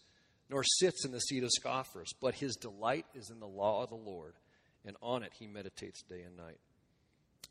nor 0.50 0.64
sits 0.64 1.04
in 1.04 1.12
the 1.12 1.20
seat 1.20 1.44
of 1.44 1.50
scoffers, 1.50 2.12
but 2.20 2.34
his 2.34 2.56
delight 2.56 3.06
is 3.14 3.30
in 3.30 3.40
the 3.40 3.46
law 3.46 3.82
of 3.82 3.88
the 3.88 3.94
Lord, 3.94 4.34
and 4.84 4.96
on 5.00 5.22
it 5.22 5.32
he 5.38 5.46
meditates 5.46 6.02
day 6.02 6.22
and 6.22 6.36
night. 6.36 6.58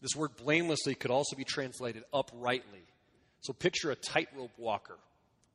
This 0.01 0.15
word 0.15 0.35
blamelessly 0.37 0.95
could 0.95 1.11
also 1.11 1.35
be 1.35 1.43
translated 1.43 2.03
uprightly. 2.13 2.85
So 3.41 3.53
picture 3.53 3.91
a 3.91 3.95
tightrope 3.95 4.57
walker 4.57 4.97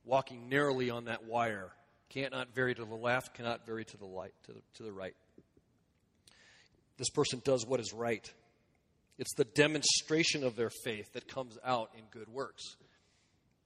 walking 0.04 0.48
narrowly 0.48 0.90
on 0.90 1.06
that 1.06 1.24
wire. 1.24 1.70
Cannot 2.08 2.54
vary 2.54 2.74
to 2.74 2.84
the 2.84 2.94
left, 2.94 3.34
cannot 3.34 3.66
vary 3.66 3.84
to 3.84 3.96
the, 3.96 4.06
light, 4.06 4.32
to 4.44 4.52
the, 4.52 4.60
to 4.74 4.82
the 4.84 4.92
right. 4.92 5.14
This 6.98 7.10
person 7.10 7.42
does 7.44 7.66
what 7.66 7.80
is 7.80 7.92
right. 7.92 8.32
It's 9.18 9.34
the 9.34 9.44
demonstration 9.44 10.44
of 10.44 10.56
their 10.56 10.70
faith 10.84 11.12
that 11.14 11.26
comes 11.26 11.58
out 11.64 11.90
in 11.96 12.04
good 12.10 12.28
works. 12.28 12.62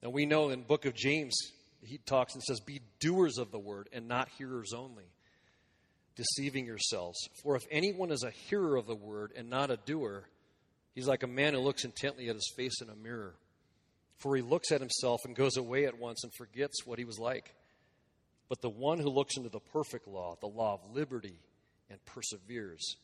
And 0.02 0.12
we 0.12 0.24
know 0.24 0.50
in 0.50 0.62
book 0.62 0.86
of 0.86 0.94
James, 0.94 1.34
he 1.82 1.98
talks 1.98 2.34
and 2.34 2.42
says, 2.42 2.60
Be 2.60 2.80
doers 2.98 3.38
of 3.38 3.50
the 3.50 3.58
word 3.58 3.88
and 3.92 4.08
not 4.08 4.28
hearers 4.38 4.72
only, 4.72 5.04
deceiving 6.16 6.66
yourselves. 6.66 7.18
For 7.42 7.56
if 7.56 7.62
anyone 7.70 8.10
is 8.10 8.22
a 8.22 8.30
hearer 8.30 8.76
of 8.76 8.86
the 8.86 8.94
word 8.94 9.32
and 9.36 9.50
not 9.50 9.70
a 9.70 9.76
doer, 9.76 10.24
he's 10.94 11.09
like 11.09 11.23
a 11.23 11.28
man 11.28 11.54
who 11.54 11.61
looks 11.61 11.85
intently 11.85 12.28
at 12.28 12.35
his 12.35 12.52
face 12.56 12.80
in 12.80 12.88
a 12.88 12.94
mirror. 12.94 13.35
For 14.18 14.37
he 14.37 14.42
looks 14.42 14.70
at 14.70 14.80
himself 14.80 15.20
and 15.25 15.35
goes 15.35 15.56
away 15.56 15.87
at 15.87 15.99
once 15.99 16.25
and 16.25 16.32
forgets 16.35 16.85
what 16.85 16.99
he 16.99 17.04
was 17.04 17.18
like. 17.18 17.54
But 18.49 18.61
the 18.61 18.68
one 18.68 18.99
who 18.99 19.09
looks 19.09 19.37
into 19.37 19.49
the 19.49 19.61
perfect 19.61 20.06
law, 20.06 20.37
the 20.40 20.47
law 20.47 20.75
of 20.75 20.94
liberty, 20.94 21.38
and 21.88 22.04
perseveres, 22.04 22.97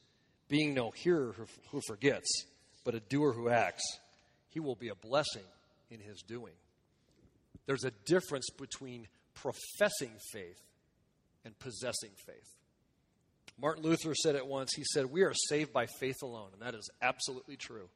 being 0.48 0.74
no 0.74 0.90
hearer 0.90 1.34
who 1.70 1.80
forgets, 1.86 2.44
but 2.84 2.94
a 2.94 3.00
doer 3.00 3.32
who 3.32 3.48
acts, 3.48 3.84
he 4.50 4.60
will 4.60 4.74
be 4.74 4.88
a 4.88 4.94
blessing 4.94 5.44
in 5.90 6.00
his 6.00 6.22
doing. 6.22 6.54
There's 7.66 7.84
a 7.84 7.92
difference 8.04 8.48
between 8.50 9.08
professing 9.34 10.12
faith 10.32 10.60
and 11.44 11.58
possessing 11.58 12.10
faith. 12.26 12.56
Martin 13.60 13.84
Luther 13.84 14.14
said 14.14 14.34
it 14.34 14.46
once. 14.46 14.74
He 14.74 14.84
said, 14.84 15.06
We 15.06 15.22
are 15.22 15.32
saved 15.34 15.72
by 15.72 15.86
faith 15.86 16.22
alone, 16.22 16.50
and 16.52 16.62
that 16.62 16.78
is 16.78 16.90
absolutely 17.00 17.56
true. 17.56 17.88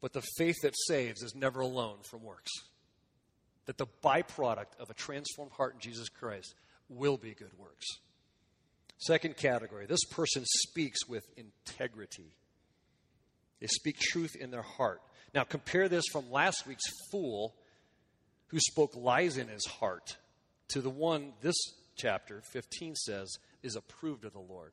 But 0.00 0.12
the 0.12 0.22
faith 0.36 0.56
that 0.62 0.74
saves 0.86 1.22
is 1.22 1.34
never 1.34 1.60
alone 1.60 1.98
from 2.08 2.22
works. 2.22 2.52
That 3.66 3.78
the 3.78 3.86
byproduct 4.02 4.78
of 4.80 4.88
a 4.90 4.94
transformed 4.94 5.52
heart 5.52 5.74
in 5.74 5.80
Jesus 5.80 6.08
Christ 6.08 6.54
will 6.88 7.16
be 7.16 7.34
good 7.34 7.52
works. 7.58 7.86
Second 8.98 9.36
category 9.36 9.86
this 9.86 10.04
person 10.04 10.44
speaks 10.46 11.06
with 11.06 11.24
integrity. 11.36 12.32
They 13.60 13.66
speak 13.66 13.98
truth 13.98 14.36
in 14.36 14.50
their 14.50 14.62
heart. 14.62 15.02
Now, 15.34 15.44
compare 15.44 15.88
this 15.88 16.04
from 16.10 16.30
last 16.30 16.66
week's 16.66 16.90
fool 17.10 17.54
who 18.48 18.58
spoke 18.60 18.96
lies 18.96 19.36
in 19.36 19.48
his 19.48 19.66
heart 19.66 20.16
to 20.68 20.80
the 20.80 20.90
one 20.90 21.32
this 21.42 21.56
chapter 21.96 22.40
15 22.52 22.94
says 22.94 23.36
is 23.62 23.76
approved 23.76 24.24
of 24.24 24.32
the 24.32 24.38
Lord. 24.38 24.72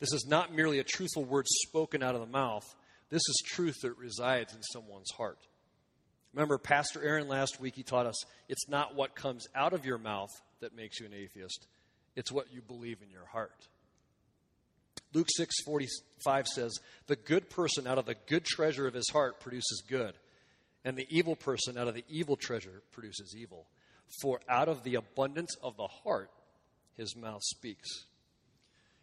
This 0.00 0.12
is 0.12 0.26
not 0.28 0.54
merely 0.54 0.78
a 0.78 0.84
truthful 0.84 1.24
word 1.24 1.46
spoken 1.48 2.02
out 2.02 2.14
of 2.14 2.20
the 2.20 2.26
mouth, 2.26 2.64
this 3.10 3.22
is 3.28 3.42
truth 3.46 3.80
that 3.82 3.96
resides 3.96 4.54
in 4.54 4.62
someone's 4.62 5.10
heart. 5.10 5.38
Remember, 6.34 6.58
Pastor 6.58 7.02
Aaron 7.02 7.26
last 7.26 7.58
week, 7.60 7.74
he 7.74 7.82
taught 7.82 8.06
us 8.06 8.22
it's 8.48 8.68
not 8.68 8.94
what 8.94 9.14
comes 9.14 9.46
out 9.54 9.72
of 9.72 9.86
your 9.86 9.98
mouth 9.98 10.30
that 10.60 10.76
makes 10.76 11.00
you 11.00 11.06
an 11.06 11.14
atheist, 11.14 11.66
it's 12.16 12.30
what 12.30 12.52
you 12.52 12.60
believe 12.60 12.98
in 13.02 13.10
your 13.10 13.24
heart. 13.26 13.68
Luke 15.14 15.28
6:45 15.36 16.46
says, 16.46 16.78
"The 17.06 17.16
good 17.16 17.48
person 17.48 17.86
out 17.86 17.98
of 17.98 18.04
the 18.04 18.14
good 18.14 18.44
treasure 18.44 18.86
of 18.86 18.94
his 18.94 19.08
heart 19.08 19.40
produces 19.40 19.82
good, 19.88 20.18
and 20.84 20.96
the 20.96 21.06
evil 21.08 21.34
person 21.34 21.78
out 21.78 21.88
of 21.88 21.94
the 21.94 22.04
evil 22.08 22.36
treasure 22.36 22.82
produces 22.90 23.34
evil. 23.36 23.68
For 24.20 24.40
out 24.48 24.68
of 24.68 24.84
the 24.84 24.94
abundance 24.96 25.54
of 25.62 25.76
the 25.76 25.86
heart 25.86 26.30
his 26.98 27.16
mouth 27.16 27.42
speaks." 27.42 27.88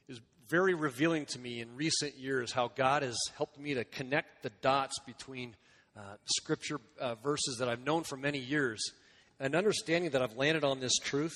Is 0.08 0.22
very 0.48 0.76
revealing 0.76 1.26
to 1.28 1.40
me 1.40 1.62
in 1.62 1.76
recent 1.76 2.16
years 2.16 2.52
how 2.52 2.68
God 2.68 3.02
has 3.02 3.18
helped 3.36 3.58
me 3.58 3.74
to 3.74 3.84
connect 3.84 4.44
the 4.44 4.52
dots 4.62 5.00
between 5.00 5.56
uh, 5.98 6.02
scripture 6.26 6.80
uh, 7.00 7.16
verses 7.16 7.58
that 7.58 7.68
I've 7.68 7.84
known 7.84 8.04
for 8.04 8.18
many 8.18 8.38
years 8.38 8.92
and 9.40 9.56
understanding 9.56 10.12
that 10.12 10.22
I've 10.22 10.38
landed 10.38 10.64
on 10.64 10.80
this 10.80 10.98
truth 11.00 11.34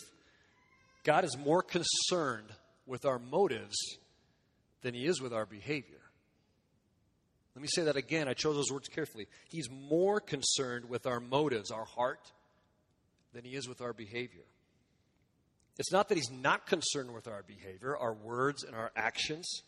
God 1.03 1.23
is 1.23 1.37
more 1.37 1.61
concerned 1.63 2.49
with 2.85 3.05
our 3.05 3.19
motives 3.19 3.77
than 4.81 4.93
he 4.93 5.05
is 5.05 5.21
with 5.21 5.33
our 5.33 5.45
behavior. 5.45 6.01
Let 7.55 7.61
me 7.61 7.67
say 7.73 7.83
that 7.83 7.95
again. 7.95 8.27
I 8.27 8.33
chose 8.33 8.55
those 8.55 8.71
words 8.71 8.87
carefully. 8.87 9.27
He's 9.49 9.69
more 9.69 10.19
concerned 10.19 10.89
with 10.89 11.05
our 11.05 11.19
motives, 11.19 11.71
our 11.71 11.85
heart, 11.85 12.31
than 13.33 13.43
he 13.43 13.55
is 13.55 13.67
with 13.67 13.81
our 13.81 13.93
behavior. 13.93 14.45
It's 15.79 15.93
not 15.93 16.09
that 16.09 16.17
he's 16.17 16.29
not 16.29 16.67
concerned 16.67 17.13
with 17.13 17.27
our 17.29 17.41
behavior, 17.47 17.97
our 17.97 18.13
words, 18.13 18.63
and 18.63 18.75
our 18.75 18.91
actions, 18.97 19.63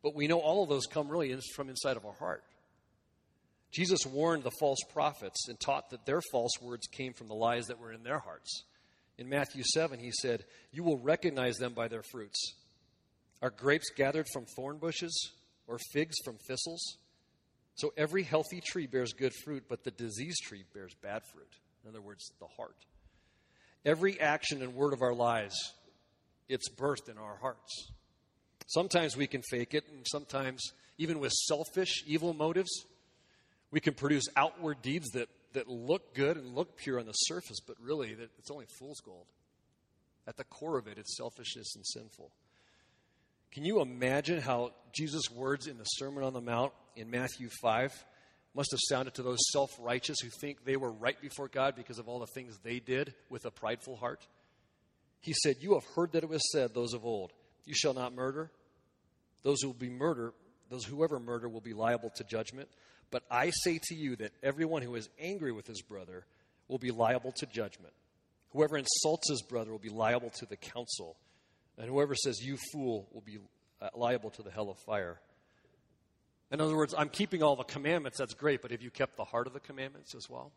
but 0.00 0.14
we 0.14 0.28
know 0.28 0.38
all 0.38 0.62
of 0.62 0.68
those 0.68 0.86
come 0.86 1.08
really 1.08 1.36
from 1.56 1.68
inside 1.68 1.96
of 1.96 2.06
our 2.06 2.14
heart. 2.14 2.44
Jesus 3.72 4.06
warned 4.06 4.44
the 4.44 4.52
false 4.60 4.78
prophets 4.92 5.48
and 5.48 5.58
taught 5.58 5.90
that 5.90 6.06
their 6.06 6.20
false 6.30 6.52
words 6.62 6.86
came 6.86 7.12
from 7.12 7.26
the 7.26 7.34
lies 7.34 7.66
that 7.66 7.80
were 7.80 7.92
in 7.92 8.04
their 8.04 8.20
hearts. 8.20 8.64
In 9.18 9.28
Matthew 9.28 9.64
7, 9.64 9.98
he 9.98 10.12
said, 10.12 10.44
You 10.72 10.84
will 10.84 10.98
recognize 10.98 11.56
them 11.56 11.74
by 11.74 11.88
their 11.88 12.02
fruits. 12.02 12.54
Are 13.42 13.50
grapes 13.50 13.90
gathered 13.90 14.26
from 14.32 14.46
thorn 14.56 14.78
bushes 14.78 15.32
or 15.66 15.78
figs 15.92 16.16
from 16.24 16.36
thistles? 16.46 16.96
So 17.74 17.92
every 17.96 18.22
healthy 18.22 18.60
tree 18.60 18.86
bears 18.86 19.12
good 19.12 19.32
fruit, 19.44 19.64
but 19.68 19.82
the 19.82 19.90
diseased 19.90 20.42
tree 20.44 20.64
bears 20.72 20.94
bad 21.02 21.22
fruit. 21.32 21.52
In 21.82 21.90
other 21.90 22.00
words, 22.00 22.30
the 22.38 22.46
heart. 22.56 22.76
Every 23.84 24.20
action 24.20 24.62
and 24.62 24.74
word 24.74 24.92
of 24.92 25.02
our 25.02 25.14
lives, 25.14 25.54
it's 26.48 26.68
birthed 26.68 27.08
in 27.08 27.16
our 27.16 27.36
hearts. 27.36 27.90
Sometimes 28.66 29.16
we 29.16 29.26
can 29.26 29.42
fake 29.50 29.74
it, 29.74 29.84
and 29.90 30.06
sometimes, 30.06 30.60
even 30.98 31.18
with 31.18 31.32
selfish, 31.32 32.04
evil 32.06 32.34
motives, 32.34 32.70
we 33.70 33.80
can 33.80 33.94
produce 33.94 34.24
outward 34.36 34.82
deeds 34.82 35.08
that, 35.10 35.28
that 35.54 35.68
look 35.68 36.14
good 36.14 36.36
and 36.36 36.54
look 36.54 36.76
pure 36.76 37.00
on 37.00 37.06
the 37.06 37.12
surface, 37.12 37.58
but 37.66 37.76
really, 37.80 38.16
it's 38.38 38.50
only 38.50 38.66
fool's 38.78 39.00
gold. 39.00 39.26
At 40.26 40.36
the 40.36 40.44
core 40.44 40.78
of 40.78 40.86
it, 40.86 40.98
it's 40.98 41.16
selfishness 41.16 41.74
and 41.74 41.86
sinful. 41.86 42.30
Can 43.50 43.64
you 43.64 43.80
imagine 43.80 44.40
how 44.40 44.72
Jesus' 44.92 45.30
words 45.30 45.66
in 45.66 45.78
the 45.78 45.84
Sermon 45.84 46.22
on 46.22 46.34
the 46.34 46.40
Mount 46.40 46.72
in 46.94 47.10
Matthew 47.10 47.48
5 47.62 48.04
must 48.54 48.70
have 48.72 48.80
sounded 48.88 49.14
to 49.14 49.22
those 49.22 49.38
self 49.52 49.70
righteous 49.78 50.18
who 50.20 50.28
think 50.28 50.64
they 50.64 50.76
were 50.76 50.90
right 50.90 51.20
before 51.20 51.48
God 51.48 51.74
because 51.76 51.98
of 51.98 52.08
all 52.08 52.18
the 52.18 52.26
things 52.26 52.58
they 52.62 52.80
did 52.80 53.14
with 53.28 53.44
a 53.44 53.50
prideful 53.50 53.96
heart. 53.96 54.26
He 55.20 55.34
said, 55.34 55.56
You 55.60 55.74
have 55.74 55.84
heard 55.94 56.12
that 56.12 56.24
it 56.24 56.28
was 56.28 56.50
said, 56.52 56.74
those 56.74 56.94
of 56.94 57.04
old, 57.04 57.32
you 57.64 57.74
shall 57.74 57.94
not 57.94 58.14
murder. 58.14 58.50
Those 59.42 59.62
who 59.62 59.68
will 59.68 59.74
be 59.74 59.90
murder, 59.90 60.34
those 60.68 60.84
whoever 60.84 61.18
murder 61.18 61.48
will 61.48 61.60
be 61.60 61.72
liable 61.72 62.10
to 62.16 62.24
judgment. 62.24 62.68
But 63.10 63.22
I 63.30 63.50
say 63.50 63.78
to 63.82 63.94
you 63.94 64.16
that 64.16 64.32
everyone 64.42 64.82
who 64.82 64.94
is 64.94 65.08
angry 65.18 65.52
with 65.52 65.66
his 65.66 65.82
brother 65.82 66.24
will 66.68 66.78
be 66.78 66.90
liable 66.90 67.32
to 67.38 67.46
judgment. 67.46 67.92
Whoever 68.50 68.76
insults 68.76 69.30
his 69.30 69.42
brother 69.42 69.70
will 69.70 69.78
be 69.78 69.88
liable 69.88 70.30
to 70.38 70.46
the 70.46 70.56
council. 70.56 71.16
And 71.78 71.88
whoever 71.88 72.14
says, 72.14 72.40
You 72.40 72.58
fool, 72.72 73.08
will 73.12 73.22
be 73.22 73.38
uh, 73.80 73.88
liable 73.94 74.30
to 74.30 74.42
the 74.42 74.50
hell 74.50 74.70
of 74.70 74.78
fire. 74.78 75.20
In 76.50 76.60
other 76.60 76.76
words, 76.76 76.94
I'm 76.96 77.08
keeping 77.08 77.42
all 77.42 77.56
the 77.56 77.64
commandments, 77.64 78.18
that's 78.18 78.34
great, 78.34 78.60
but 78.62 78.72
have 78.72 78.82
you 78.82 78.90
kept 78.90 79.16
the 79.16 79.24
heart 79.24 79.46
of 79.46 79.52
the 79.52 79.60
commandments 79.60 80.14
as 80.14 80.28
well? 80.28 80.52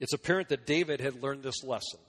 It's 0.00 0.12
apparent 0.12 0.48
that 0.48 0.66
David 0.66 1.00
had 1.00 1.22
learned 1.22 1.42
this 1.42 1.62
lesson. 1.62 2.00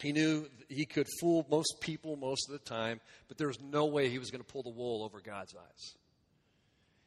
He 0.00 0.12
knew 0.12 0.46
he 0.68 0.86
could 0.86 1.06
fool 1.20 1.46
most 1.50 1.80
people 1.80 2.16
most 2.16 2.48
of 2.48 2.52
the 2.52 2.70
time, 2.70 3.00
but 3.28 3.36
there 3.36 3.48
was 3.48 3.60
no 3.60 3.86
way 3.86 4.08
he 4.08 4.18
was 4.18 4.30
going 4.30 4.42
to 4.42 4.52
pull 4.52 4.62
the 4.62 4.70
wool 4.70 5.02
over 5.02 5.20
God's 5.20 5.54
eyes. 5.54 5.94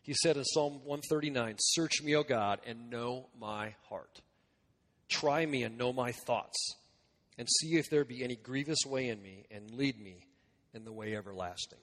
He 0.01 0.13
said 0.13 0.37
in 0.37 0.43
Psalm 0.43 0.73
139 0.83 1.55
Search 1.59 2.01
me, 2.03 2.15
O 2.15 2.23
God, 2.23 2.59
and 2.67 2.89
know 2.89 3.29
my 3.39 3.73
heart. 3.89 4.21
Try 5.09 5.45
me 5.45 5.63
and 5.63 5.77
know 5.77 5.93
my 5.93 6.11
thoughts, 6.11 6.75
and 7.37 7.47
see 7.49 7.77
if 7.77 7.89
there 7.89 8.03
be 8.03 8.23
any 8.23 8.35
grievous 8.35 8.79
way 8.85 9.07
in 9.07 9.21
me, 9.21 9.45
and 9.49 9.71
lead 9.71 9.99
me 9.99 10.27
in 10.73 10.83
the 10.83 10.91
way 10.91 11.15
everlasting. 11.15 11.79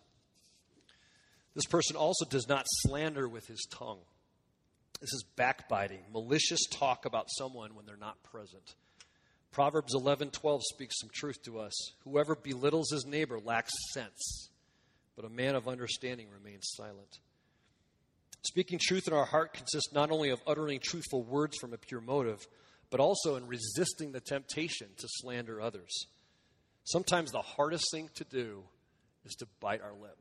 This 1.60 1.66
person 1.66 1.94
also 1.94 2.24
does 2.24 2.48
not 2.48 2.64
slander 2.66 3.28
with 3.28 3.46
his 3.46 3.66
tongue. 3.70 4.00
This 4.98 5.12
is 5.12 5.26
backbiting, 5.36 6.00
malicious 6.10 6.60
talk 6.70 7.04
about 7.04 7.26
someone 7.36 7.74
when 7.74 7.84
they're 7.84 7.98
not 7.98 8.22
present. 8.22 8.76
Proverbs 9.50 9.94
11:12 9.94 10.62
speaks 10.64 10.98
some 10.98 11.10
truth 11.12 11.42
to 11.42 11.60
us. 11.60 11.74
Whoever 12.04 12.34
belittles 12.34 12.90
his 12.90 13.04
neighbor 13.04 13.38
lacks 13.38 13.74
sense, 13.92 14.48
but 15.16 15.26
a 15.26 15.28
man 15.28 15.54
of 15.54 15.68
understanding 15.68 16.30
remains 16.30 16.66
silent. 16.76 17.20
Speaking 18.40 18.78
truth 18.80 19.06
in 19.06 19.12
our 19.12 19.26
heart 19.26 19.52
consists 19.52 19.92
not 19.92 20.10
only 20.10 20.30
of 20.30 20.40
uttering 20.46 20.80
truthful 20.80 21.22
words 21.24 21.58
from 21.58 21.74
a 21.74 21.78
pure 21.78 22.00
motive, 22.00 22.48
but 22.88 23.00
also 23.00 23.36
in 23.36 23.46
resisting 23.46 24.12
the 24.12 24.22
temptation 24.22 24.94
to 24.96 25.06
slander 25.10 25.60
others. 25.60 26.06
Sometimes 26.84 27.30
the 27.30 27.42
hardest 27.42 27.84
thing 27.90 28.08
to 28.14 28.24
do 28.24 28.64
is 29.26 29.34
to 29.34 29.46
bite 29.60 29.82
our 29.82 29.92
lip. 29.92 30.16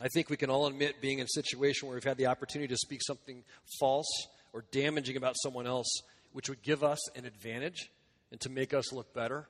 I 0.00 0.08
think 0.08 0.30
we 0.30 0.36
can 0.36 0.48
all 0.48 0.66
admit 0.66 1.02
being 1.02 1.18
in 1.18 1.26
a 1.26 1.28
situation 1.28 1.86
where 1.86 1.94
we've 1.94 2.04
had 2.04 2.16
the 2.16 2.26
opportunity 2.26 2.68
to 2.68 2.78
speak 2.78 3.02
something 3.02 3.44
false 3.78 4.08
or 4.52 4.64
damaging 4.72 5.16
about 5.16 5.34
someone 5.42 5.66
else, 5.66 6.02
which 6.32 6.48
would 6.48 6.62
give 6.62 6.82
us 6.82 6.98
an 7.16 7.26
advantage 7.26 7.90
and 8.30 8.40
to 8.40 8.48
make 8.48 8.72
us 8.72 8.92
look 8.92 9.12
better. 9.12 9.46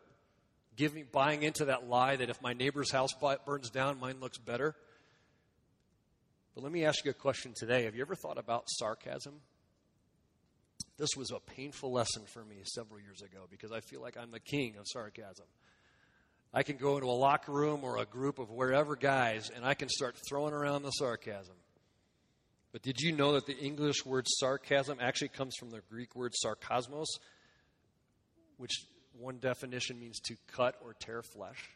Giving, 0.77 1.07
buying 1.13 1.45
into 1.45 1.67
that 1.67 1.89
lie 1.89 2.17
that 2.17 2.31
if 2.31 2.43
my 2.43 2.53
neighbor's 2.53 2.91
house 2.91 3.11
burns 3.47 3.71
down, 3.71 4.01
mine 4.01 4.17
looks 4.21 4.39
better. 4.39 4.75
But 6.55 6.65
let 6.65 6.73
me 6.73 6.85
ask 6.85 7.05
you 7.05 7.13
a 7.13 7.15
question 7.15 7.53
today. 7.57 7.85
Have 7.85 7.95
you 7.95 8.03
ever 8.03 8.17
thought 8.17 8.39
about 8.39 8.65
sarcasm? 8.67 9.35
This 10.99 11.11
was 11.17 11.31
a 11.31 11.39
painful 11.39 11.93
lesson 11.93 12.23
for 12.27 12.45
me 12.45 12.57
several 12.65 13.01
years 13.01 13.23
ago 13.23 13.47
because 13.51 13.73
I 13.73 13.81
feel 13.81 14.03
like 14.03 14.17
I'm 14.17 14.33
the 14.33 14.41
king 14.41 14.75
of 14.79 14.87
sarcasm. 14.87 15.47
I 16.53 16.63
can 16.63 16.77
go 16.77 16.97
into 16.97 17.09
a 17.09 17.13
locker 17.13 17.53
room 17.53 17.85
or 17.85 17.99
a 17.99 18.05
group 18.05 18.39
of 18.39 18.51
wherever 18.51 18.97
guys 18.97 19.51
and 19.55 19.65
I 19.65 19.75
can 19.75 19.89
start 19.89 20.17
throwing 20.29 20.53
around 20.53 20.83
the 20.83 20.91
sarcasm. 20.91 21.55
But 22.73 22.83
did 22.83 23.01
you 23.01 23.13
know 23.13 23.33
that 23.33 23.47
the 23.47 23.57
English 23.57 24.05
word 24.05 24.27
sarcasm 24.29 24.99
actually 25.01 25.29
comes 25.29 25.57
from 25.57 25.71
the 25.71 25.81
Greek 25.91 26.15
word 26.15 26.35
sarkasmos, 26.45 27.07
which 28.59 28.85
one 29.19 29.39
definition 29.39 29.99
means 29.99 30.21
to 30.21 30.37
cut 30.53 30.77
or 30.85 30.95
tear 30.95 31.23
flesh? 31.23 31.71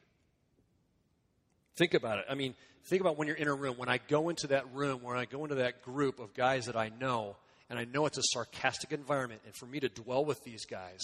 Think 1.76 1.94
about 1.94 2.18
it. 2.18 2.26
I 2.30 2.34
mean, 2.34 2.54
think 2.84 3.00
about 3.00 3.18
when 3.18 3.26
you're 3.26 3.36
in 3.36 3.48
a 3.48 3.54
room. 3.54 3.76
When 3.76 3.88
I 3.88 3.98
go 3.98 4.28
into 4.28 4.48
that 4.48 4.72
room, 4.72 5.02
when 5.02 5.16
I 5.16 5.24
go 5.24 5.42
into 5.42 5.56
that 5.56 5.82
group 5.82 6.20
of 6.20 6.32
guys 6.34 6.66
that 6.66 6.76
I 6.76 6.90
know, 7.00 7.36
and 7.68 7.78
I 7.78 7.84
know 7.84 8.06
it's 8.06 8.18
a 8.18 8.22
sarcastic 8.32 8.92
environment, 8.92 9.40
and 9.44 9.54
for 9.56 9.66
me 9.66 9.80
to 9.80 9.88
dwell 9.88 10.24
with 10.24 10.42
these 10.44 10.64
guys, 10.64 11.00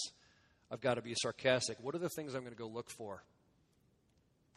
I've 0.70 0.80
got 0.80 0.94
to 0.94 1.02
be 1.02 1.14
sarcastic. 1.20 1.78
What 1.82 1.96
are 1.96 1.98
the 1.98 2.10
things 2.10 2.34
I'm 2.34 2.42
going 2.42 2.52
to 2.52 2.58
go 2.58 2.68
look 2.68 2.90
for? 2.90 3.24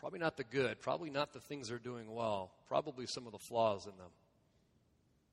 Probably 0.03 0.19
not 0.19 0.35
the 0.35 0.43
good, 0.43 0.81
probably 0.81 1.09
not 1.09 1.31
the 1.31 1.39
things 1.39 1.69
they're 1.69 1.77
doing 1.77 2.13
well, 2.13 2.51
probably 2.67 3.05
some 3.07 3.25
of 3.25 3.31
the 3.31 3.39
flaws 3.47 3.85
in 3.85 3.97
them. 3.97 4.09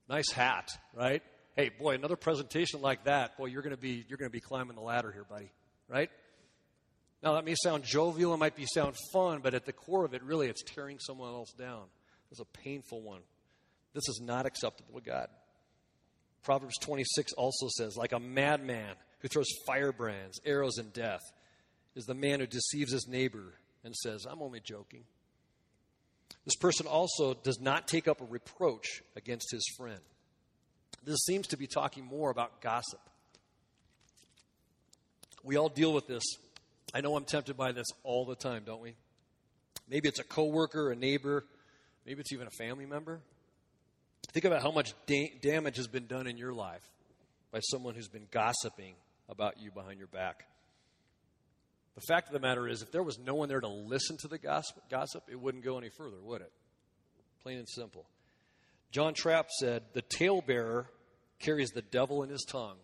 Nice 0.08 0.30
hat, 0.30 0.68
right? 0.94 1.24
Hey, 1.56 1.70
boy, 1.76 1.96
another 1.96 2.14
presentation 2.14 2.80
like 2.80 3.02
that, 3.02 3.36
boy, 3.36 3.46
you're 3.46 3.62
going 3.62 3.74
to 3.74 3.82
be 3.82 4.04
you're 4.08 4.16
going 4.16 4.30
to 4.30 4.32
be 4.32 4.38
climbing 4.38 4.76
the 4.76 4.80
ladder 4.80 5.10
here, 5.10 5.24
buddy, 5.28 5.50
right? 5.88 6.08
Now 7.20 7.32
that 7.32 7.44
may 7.44 7.56
sound 7.60 7.82
jovial, 7.82 8.32
it 8.32 8.36
might 8.36 8.54
be 8.54 8.64
sound 8.72 8.94
fun, 9.12 9.40
but 9.42 9.54
at 9.54 9.66
the 9.66 9.72
core 9.72 10.04
of 10.04 10.14
it, 10.14 10.22
really, 10.22 10.46
it's 10.46 10.62
tearing 10.62 11.00
someone 11.00 11.32
else 11.32 11.50
down. 11.50 11.86
It's 12.30 12.38
a 12.38 12.44
painful 12.44 13.02
one. 13.02 13.22
This 13.92 14.08
is 14.08 14.20
not 14.22 14.46
acceptable 14.46 15.00
to 15.00 15.04
God. 15.04 15.26
Proverbs 16.44 16.78
26 16.80 17.32
also 17.32 17.66
says, 17.76 17.96
like 17.96 18.12
a 18.12 18.20
madman 18.20 18.94
who 19.18 19.26
throws 19.26 19.50
firebrands, 19.66 20.38
arrows, 20.46 20.78
and 20.78 20.92
death, 20.92 21.22
is 21.96 22.04
the 22.04 22.14
man 22.14 22.38
who 22.38 22.46
deceives 22.46 22.92
his 22.92 23.08
neighbor 23.08 23.54
and 23.84 23.94
says, 23.94 24.26
I'm 24.28 24.42
only 24.42 24.60
joking. 24.60 25.04
This 26.44 26.56
person 26.56 26.86
also 26.86 27.34
does 27.34 27.60
not 27.60 27.88
take 27.88 28.08
up 28.08 28.20
a 28.20 28.24
reproach 28.24 29.02
against 29.16 29.50
his 29.50 29.64
friend. 29.76 30.00
This 31.04 31.18
seems 31.26 31.46
to 31.48 31.56
be 31.56 31.66
talking 31.66 32.04
more 32.04 32.30
about 32.30 32.60
gossip. 32.60 33.00
We 35.42 35.56
all 35.56 35.68
deal 35.68 35.92
with 35.92 36.06
this. 36.06 36.22
I 36.92 37.00
know 37.00 37.16
I'm 37.16 37.24
tempted 37.24 37.56
by 37.56 37.72
this 37.72 37.86
all 38.02 38.24
the 38.24 38.34
time, 38.34 38.62
don't 38.66 38.82
we? 38.82 38.94
Maybe 39.88 40.08
it's 40.08 40.18
a 40.18 40.24
coworker, 40.24 40.90
a 40.90 40.96
neighbor, 40.96 41.44
maybe 42.06 42.20
it's 42.20 42.32
even 42.32 42.46
a 42.46 42.50
family 42.50 42.86
member. 42.86 43.20
Think 44.32 44.44
about 44.44 44.62
how 44.62 44.70
much 44.70 44.92
da- 45.06 45.32
damage 45.40 45.76
has 45.76 45.88
been 45.88 46.06
done 46.06 46.26
in 46.26 46.36
your 46.36 46.52
life 46.52 46.86
by 47.50 47.60
someone 47.60 47.94
who's 47.94 48.08
been 48.08 48.26
gossiping 48.30 48.94
about 49.28 49.60
you 49.60 49.70
behind 49.70 49.98
your 49.98 50.08
back. 50.08 50.44
The 51.94 52.00
fact 52.02 52.28
of 52.28 52.32
the 52.32 52.40
matter 52.40 52.68
is, 52.68 52.82
if 52.82 52.92
there 52.92 53.02
was 53.02 53.18
no 53.18 53.34
one 53.34 53.48
there 53.48 53.60
to 53.60 53.68
listen 53.68 54.16
to 54.20 54.28
the 54.28 54.38
gossip, 54.38 55.24
it 55.30 55.40
wouldn't 55.40 55.64
go 55.64 55.78
any 55.78 55.90
further, 55.90 56.16
would 56.22 56.40
it? 56.40 56.52
Plain 57.42 57.58
and 57.58 57.68
simple. 57.68 58.06
John 58.90 59.14
Trapp 59.14 59.48
said, 59.58 59.82
The 59.92 60.02
talebearer 60.02 60.86
carries 61.40 61.70
the 61.70 61.82
devil 61.82 62.22
in 62.22 62.30
his 62.30 62.44
tongue, 62.48 62.76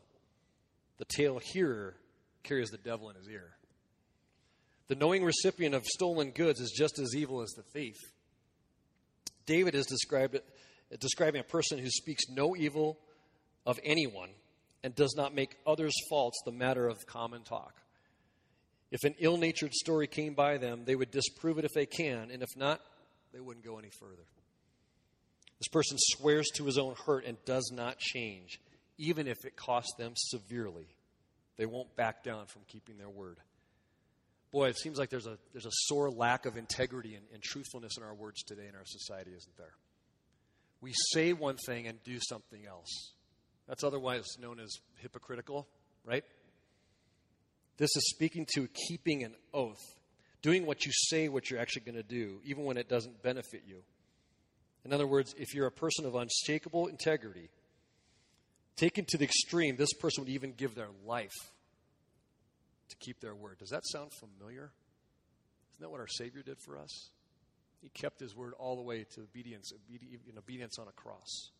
the 0.98 1.04
tale 1.04 1.40
hearer 1.52 1.94
carries 2.42 2.70
the 2.70 2.78
devil 2.78 3.10
in 3.10 3.16
his 3.16 3.28
ear. 3.28 3.56
The 4.88 4.94
knowing 4.94 5.24
recipient 5.24 5.74
of 5.74 5.84
stolen 5.84 6.30
goods 6.30 6.60
is 6.60 6.72
just 6.76 6.98
as 6.98 7.14
evil 7.14 7.42
as 7.42 7.50
the 7.50 7.62
thief. 7.62 7.96
David 9.44 9.74
is 9.74 9.86
described, 9.86 10.38
describing 11.00 11.40
a 11.40 11.44
person 11.44 11.78
who 11.78 11.90
speaks 11.90 12.24
no 12.28 12.56
evil 12.56 12.98
of 13.64 13.78
anyone 13.84 14.30
and 14.82 14.94
does 14.94 15.14
not 15.16 15.34
make 15.34 15.56
others' 15.66 15.96
faults 16.08 16.40
the 16.44 16.52
matter 16.52 16.86
of 16.86 17.04
common 17.06 17.42
talk. 17.42 17.74
If 18.90 19.04
an 19.04 19.14
ill 19.18 19.36
natured 19.36 19.74
story 19.74 20.06
came 20.06 20.34
by 20.34 20.58
them, 20.58 20.82
they 20.84 20.94
would 20.94 21.10
disprove 21.10 21.58
it 21.58 21.64
if 21.64 21.72
they 21.72 21.86
can, 21.86 22.30
and 22.30 22.42
if 22.42 22.56
not, 22.56 22.80
they 23.32 23.40
wouldn't 23.40 23.64
go 23.64 23.78
any 23.78 23.90
further. 23.90 24.22
This 25.58 25.68
person 25.68 25.96
swears 25.98 26.46
to 26.54 26.64
his 26.64 26.78
own 26.78 26.94
hurt 27.06 27.24
and 27.24 27.36
does 27.44 27.70
not 27.74 27.98
change, 27.98 28.60
even 28.98 29.26
if 29.26 29.44
it 29.44 29.56
costs 29.56 29.94
them 29.98 30.12
severely. 30.14 30.86
They 31.56 31.66
won't 31.66 31.96
back 31.96 32.22
down 32.22 32.46
from 32.46 32.62
keeping 32.68 32.98
their 32.98 33.08
word. 33.08 33.38
Boy, 34.52 34.68
it 34.68 34.78
seems 34.78 34.98
like 34.98 35.10
there's 35.10 35.26
a, 35.26 35.38
there's 35.52 35.66
a 35.66 35.72
sore 35.72 36.10
lack 36.10 36.46
of 36.46 36.56
integrity 36.56 37.14
and, 37.14 37.24
and 37.32 37.42
truthfulness 37.42 37.96
in 37.96 38.04
our 38.04 38.14
words 38.14 38.42
today 38.42 38.66
in 38.68 38.74
our 38.74 38.84
society, 38.84 39.32
isn't 39.36 39.56
there? 39.56 39.74
We 40.80 40.92
say 41.12 41.32
one 41.32 41.56
thing 41.56 41.86
and 41.88 42.02
do 42.04 42.18
something 42.20 42.66
else. 42.66 43.12
That's 43.66 43.82
otherwise 43.82 44.24
known 44.40 44.60
as 44.60 44.70
hypocritical, 44.98 45.66
right? 46.04 46.24
This 47.78 47.94
is 47.96 48.08
speaking 48.08 48.46
to 48.54 48.68
keeping 48.88 49.22
an 49.22 49.34
oath, 49.52 49.82
doing 50.42 50.66
what 50.66 50.86
you 50.86 50.92
say 50.92 51.28
what 51.28 51.50
you're 51.50 51.60
actually 51.60 51.82
going 51.82 51.96
to 51.96 52.02
do, 52.02 52.40
even 52.44 52.64
when 52.64 52.76
it 52.76 52.88
doesn't 52.88 53.22
benefit 53.22 53.62
you. 53.66 53.82
In 54.84 54.92
other 54.92 55.06
words, 55.06 55.34
if 55.36 55.54
you're 55.54 55.66
a 55.66 55.72
person 55.72 56.06
of 56.06 56.14
unshakable 56.14 56.86
integrity, 56.86 57.50
taken 58.76 59.04
to 59.08 59.18
the 59.18 59.24
extreme, 59.24 59.76
this 59.76 59.92
person 59.94 60.24
would 60.24 60.32
even 60.32 60.52
give 60.52 60.74
their 60.74 60.90
life 61.04 61.34
to 62.88 62.96
keep 62.96 63.20
their 63.20 63.34
word. 63.34 63.58
Does 63.58 63.70
that 63.70 63.86
sound 63.86 64.12
familiar? 64.12 64.70
Isn't 65.72 65.80
that 65.80 65.90
what 65.90 66.00
our 66.00 66.06
Savior 66.06 66.42
did 66.42 66.58
for 66.64 66.78
us? 66.78 67.10
He 67.82 67.88
kept 67.88 68.20
his 68.20 68.34
word 68.34 68.54
all 68.58 68.76
the 68.76 68.82
way 68.82 69.04
to 69.14 69.22
obedience, 69.22 69.72
obedience 70.38 70.78
on 70.78 70.88
a 70.88 70.92
cross. 70.92 71.50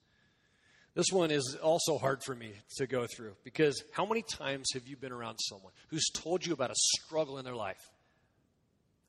This 0.96 1.12
one 1.12 1.30
is 1.30 1.58
also 1.62 1.98
hard 1.98 2.22
for 2.24 2.34
me 2.34 2.52
to 2.78 2.86
go 2.86 3.06
through 3.06 3.36
because 3.44 3.84
how 3.92 4.06
many 4.06 4.22
times 4.22 4.68
have 4.72 4.88
you 4.88 4.96
been 4.96 5.12
around 5.12 5.36
someone 5.36 5.74
who's 5.88 6.08
told 6.14 6.46
you 6.46 6.54
about 6.54 6.70
a 6.70 6.74
struggle 6.74 7.36
in 7.36 7.44
their 7.44 7.54
life? 7.54 7.90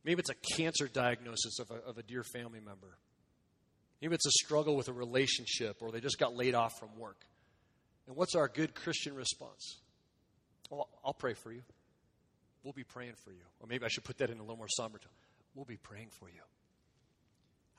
Maybe 0.04 0.20
it's 0.20 0.30
a 0.30 0.56
cancer 0.58 0.90
diagnosis 0.90 1.60
of 1.60 1.72
a, 1.72 1.76
of 1.90 1.98
a 1.98 2.04
dear 2.04 2.26
family 2.26 2.60
member. 2.60 2.98
Maybe 4.02 4.16
it's 4.16 4.26
a 4.26 4.32
struggle 4.32 4.76
with 4.76 4.90
a 4.90 4.94
relationship 4.94 5.78
or 5.80 5.94
they 5.94 6.02
just 6.02 6.20
got 6.20 6.36
laid 6.36 6.56
off 6.56 6.78
from 6.78 6.90
work. 7.00 7.26
And 8.06 8.18
what's 8.18 8.36
our 8.36 8.50
good 8.50 8.76
Christian 8.76 9.16
response? 9.16 9.78
Well, 10.70 10.90
I'll 11.06 11.14
pray 11.14 11.36
for 11.36 11.54
you. 11.54 11.62
We'll 12.66 12.74
be 12.74 12.84
praying 12.84 13.14
for 13.24 13.32
you. 13.32 13.44
Or 13.62 13.68
maybe 13.68 13.86
I 13.86 13.88
should 13.88 14.04
put 14.04 14.18
that 14.18 14.30
in 14.30 14.40
a 14.40 14.42
little 14.42 14.58
more 14.58 14.68
somber 14.68 14.98
tone. 14.98 15.14
We'll 15.56 15.64
be 15.64 15.78
praying 15.78 16.10
for 16.20 16.28
you. 16.28 16.42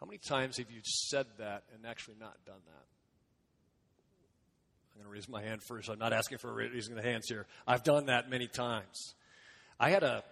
How 0.00 0.06
many 0.06 0.16
times 0.16 0.56
have 0.56 0.70
you 0.70 0.80
said 0.82 1.26
that 1.36 1.64
and 1.74 1.84
actually 1.84 2.16
not 2.18 2.38
done 2.46 2.62
that? 2.68 2.97
I'm 4.98 5.04
going 5.04 5.12
to 5.12 5.16
raise 5.16 5.28
my 5.28 5.42
hand 5.42 5.62
first. 5.62 5.88
I'm 5.88 5.98
not 5.98 6.12
asking 6.12 6.38
for 6.38 6.52
raising 6.52 6.96
the 6.96 7.02
hands 7.02 7.26
here. 7.28 7.46
I've 7.68 7.84
done 7.84 8.06
that 8.06 8.28
many 8.28 8.48
times. 8.48 9.14
I 9.78 9.90
had 9.90 10.02
a 10.02 10.24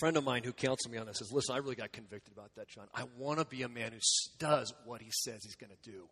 friend 0.00 0.16
of 0.16 0.24
mine 0.24 0.42
who 0.42 0.52
counseled 0.52 0.92
me 0.92 0.98
on 0.98 1.06
this. 1.06 1.18
Says, 1.18 1.30
"Listen, 1.30 1.54
I 1.54 1.58
really 1.58 1.76
got 1.76 1.92
convicted 1.92 2.32
about 2.32 2.52
that, 2.56 2.68
John. 2.68 2.86
I 2.92 3.04
want 3.16 3.38
to 3.38 3.44
be 3.44 3.62
a 3.62 3.68
man 3.68 3.92
who 3.92 3.98
does 4.40 4.74
what 4.84 5.02
he 5.02 5.10
says 5.12 5.40
he's 5.44 5.54
going 5.54 5.70
to 5.70 5.90
do." 5.90 6.08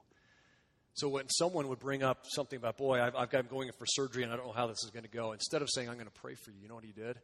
So 0.92 1.08
when 1.08 1.28
someone 1.28 1.66
would 1.66 1.80
bring 1.80 2.04
up 2.04 2.26
something 2.28 2.56
about, 2.56 2.76
"Boy, 2.76 3.02
I've, 3.02 3.16
I've 3.16 3.30
got 3.30 3.48
going 3.48 3.66
in 3.66 3.74
for 3.76 3.86
surgery 3.86 4.22
and 4.22 4.32
I 4.32 4.36
don't 4.36 4.46
know 4.46 4.52
how 4.52 4.68
this 4.68 4.84
is 4.84 4.90
going 4.90 5.02
to 5.02 5.10
go," 5.10 5.32
instead 5.32 5.60
of 5.60 5.68
saying, 5.68 5.88
"I'm 5.88 5.96
going 5.96 6.06
to 6.06 6.20
pray 6.20 6.36
for 6.36 6.52
you," 6.52 6.58
you 6.62 6.68
know 6.68 6.76
what 6.76 6.84
he 6.84 6.92
did? 6.92 7.18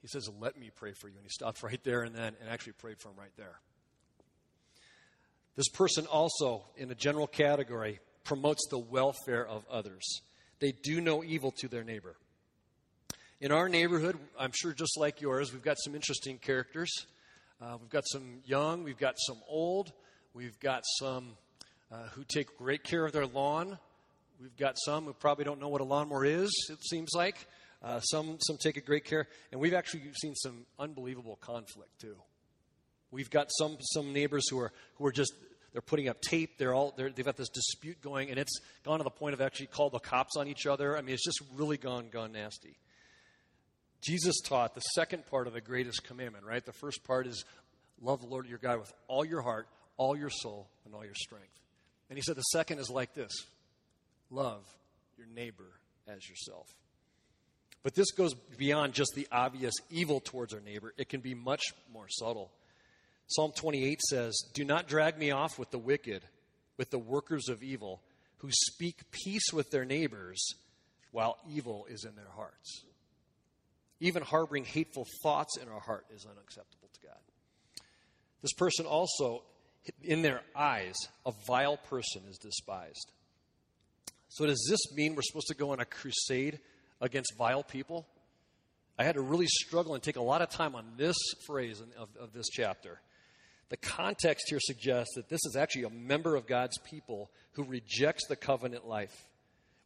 He 0.00 0.08
says, 0.08 0.30
"Let 0.40 0.58
me 0.58 0.70
pray 0.74 0.94
for 0.98 1.08
you," 1.08 1.16
and 1.16 1.24
he 1.24 1.30
stopped 1.30 1.62
right 1.62 1.82
there 1.84 2.04
and 2.04 2.14
then 2.14 2.34
and 2.40 2.48
actually 2.48 2.72
prayed 2.72 2.98
for 3.00 3.10
him 3.10 3.16
right 3.18 3.36
there. 3.36 3.60
This 5.56 5.68
person 5.68 6.06
also, 6.06 6.64
in 6.76 6.90
a 6.90 6.94
general 6.94 7.26
category, 7.26 8.00
promotes 8.24 8.66
the 8.70 8.78
welfare 8.78 9.46
of 9.46 9.64
others. 9.70 10.22
They 10.58 10.72
do 10.72 11.00
no 11.00 11.24
evil 11.24 11.52
to 11.58 11.68
their 11.68 11.84
neighbor. 11.84 12.16
In 13.40 13.52
our 13.52 13.68
neighborhood, 13.68 14.18
I'm 14.38 14.52
sure 14.52 14.72
just 14.72 14.98
like 14.98 15.22
yours, 15.22 15.52
we've 15.52 15.62
got 15.62 15.78
some 15.78 15.94
interesting 15.94 16.38
characters. 16.38 16.90
Uh, 17.60 17.76
we've 17.80 17.90
got 17.90 18.04
some 18.06 18.40
young, 18.44 18.84
we've 18.84 18.98
got 18.98 19.14
some 19.16 19.38
old, 19.48 19.92
we've 20.34 20.58
got 20.60 20.82
some 20.98 21.36
uh, 21.90 22.08
who 22.12 22.24
take 22.24 22.56
great 22.58 22.84
care 22.84 23.04
of 23.04 23.12
their 23.12 23.26
lawn. 23.26 23.78
We've 24.40 24.56
got 24.56 24.76
some 24.84 25.04
who 25.04 25.12
probably 25.12 25.44
don't 25.44 25.60
know 25.60 25.68
what 25.68 25.80
a 25.80 25.84
lawnmower 25.84 26.24
is, 26.24 26.50
it 26.70 26.82
seems 26.84 27.10
like. 27.14 27.46
Uh, 27.82 28.00
some, 28.00 28.36
some 28.40 28.58
take 28.58 28.76
a 28.76 28.80
great 28.82 29.04
care. 29.04 29.26
And 29.52 29.60
we've 29.60 29.74
actually 29.74 30.02
seen 30.20 30.34
some 30.34 30.66
unbelievable 30.78 31.36
conflict, 31.40 31.98
too. 31.98 32.16
We've 33.10 33.30
got 33.30 33.48
some, 33.58 33.78
some 33.80 34.12
neighbors 34.12 34.48
who 34.50 34.58
are, 34.60 34.72
who 34.96 35.06
are 35.06 35.12
just 35.12 35.32
they're 35.72 35.82
putting 35.82 36.08
up 36.08 36.20
tape. 36.20 36.58
They're 36.58 36.74
all 36.74 36.92
they 36.96 37.04
have 37.04 37.24
got 37.24 37.36
this 37.36 37.48
dispute 37.48 38.00
going, 38.02 38.30
and 38.30 38.38
it's 38.38 38.60
gone 38.84 38.98
to 38.98 39.04
the 39.04 39.10
point 39.10 39.34
of 39.34 39.40
actually 39.40 39.66
called 39.66 39.92
the 39.92 40.00
cops 40.00 40.36
on 40.36 40.48
each 40.48 40.66
other. 40.66 40.96
I 40.96 41.02
mean, 41.02 41.14
it's 41.14 41.24
just 41.24 41.40
really 41.54 41.76
gone 41.76 42.08
gone 42.10 42.32
nasty. 42.32 42.76
Jesus 44.00 44.40
taught 44.40 44.74
the 44.74 44.80
second 44.80 45.26
part 45.26 45.46
of 45.46 45.52
the 45.52 45.60
greatest 45.60 46.04
commandment. 46.04 46.44
Right, 46.44 46.64
the 46.64 46.72
first 46.72 47.04
part 47.04 47.26
is 47.26 47.44
love 48.00 48.20
the 48.20 48.26
Lord 48.26 48.46
your 48.48 48.58
God 48.58 48.80
with 48.80 48.92
all 49.06 49.24
your 49.24 49.42
heart, 49.42 49.68
all 49.96 50.16
your 50.16 50.30
soul, 50.30 50.68
and 50.84 50.94
all 50.94 51.04
your 51.04 51.14
strength. 51.14 51.60
And 52.08 52.18
he 52.18 52.22
said 52.22 52.36
the 52.36 52.42
second 52.42 52.78
is 52.78 52.90
like 52.90 53.14
this: 53.14 53.32
love 54.30 54.64
your 55.16 55.28
neighbor 55.28 55.68
as 56.08 56.28
yourself. 56.28 56.66
But 57.82 57.94
this 57.94 58.10
goes 58.10 58.34
beyond 58.34 58.92
just 58.92 59.12
the 59.14 59.26
obvious 59.32 59.74
evil 59.88 60.20
towards 60.20 60.52
our 60.52 60.60
neighbor. 60.60 60.92
It 60.98 61.08
can 61.08 61.20
be 61.20 61.34
much 61.34 61.62
more 61.92 62.08
subtle. 62.08 62.50
Psalm 63.30 63.52
28 63.54 64.00
says, 64.02 64.42
Do 64.54 64.64
not 64.64 64.88
drag 64.88 65.16
me 65.16 65.30
off 65.30 65.56
with 65.56 65.70
the 65.70 65.78
wicked, 65.78 66.22
with 66.76 66.90
the 66.90 66.98
workers 66.98 67.48
of 67.48 67.62
evil, 67.62 68.02
who 68.38 68.48
speak 68.50 69.08
peace 69.12 69.52
with 69.52 69.70
their 69.70 69.84
neighbors 69.84 70.54
while 71.12 71.36
evil 71.48 71.86
is 71.88 72.04
in 72.04 72.16
their 72.16 72.30
hearts. 72.34 72.84
Even 74.00 74.24
harboring 74.24 74.64
hateful 74.64 75.06
thoughts 75.22 75.56
in 75.58 75.68
our 75.68 75.78
heart 75.78 76.06
is 76.12 76.26
unacceptable 76.26 76.88
to 76.92 77.06
God. 77.06 77.18
This 78.42 78.52
person 78.54 78.84
also, 78.84 79.44
in 80.02 80.22
their 80.22 80.40
eyes, 80.56 80.96
a 81.24 81.32
vile 81.46 81.76
person 81.76 82.22
is 82.28 82.38
despised. 82.38 83.12
So, 84.28 84.46
does 84.46 84.66
this 84.68 84.92
mean 84.96 85.14
we're 85.14 85.22
supposed 85.22 85.48
to 85.48 85.54
go 85.54 85.70
on 85.70 85.78
a 85.78 85.84
crusade 85.84 86.58
against 87.00 87.36
vile 87.36 87.62
people? 87.62 88.08
I 88.98 89.04
had 89.04 89.14
to 89.14 89.20
really 89.20 89.46
struggle 89.46 89.94
and 89.94 90.02
take 90.02 90.16
a 90.16 90.22
lot 90.22 90.42
of 90.42 90.48
time 90.48 90.74
on 90.74 90.84
this 90.96 91.16
phrase 91.46 91.80
of, 91.80 92.08
of 92.20 92.32
this 92.32 92.48
chapter. 92.48 93.00
The 93.70 93.76
context 93.76 94.46
here 94.50 94.58
suggests 94.60 95.14
that 95.14 95.28
this 95.28 95.40
is 95.46 95.56
actually 95.56 95.84
a 95.84 95.90
member 95.90 96.34
of 96.34 96.46
God's 96.46 96.76
people 96.78 97.30
who 97.52 97.64
rejects 97.64 98.26
the 98.26 98.36
covenant 98.36 98.86
life, 98.86 99.24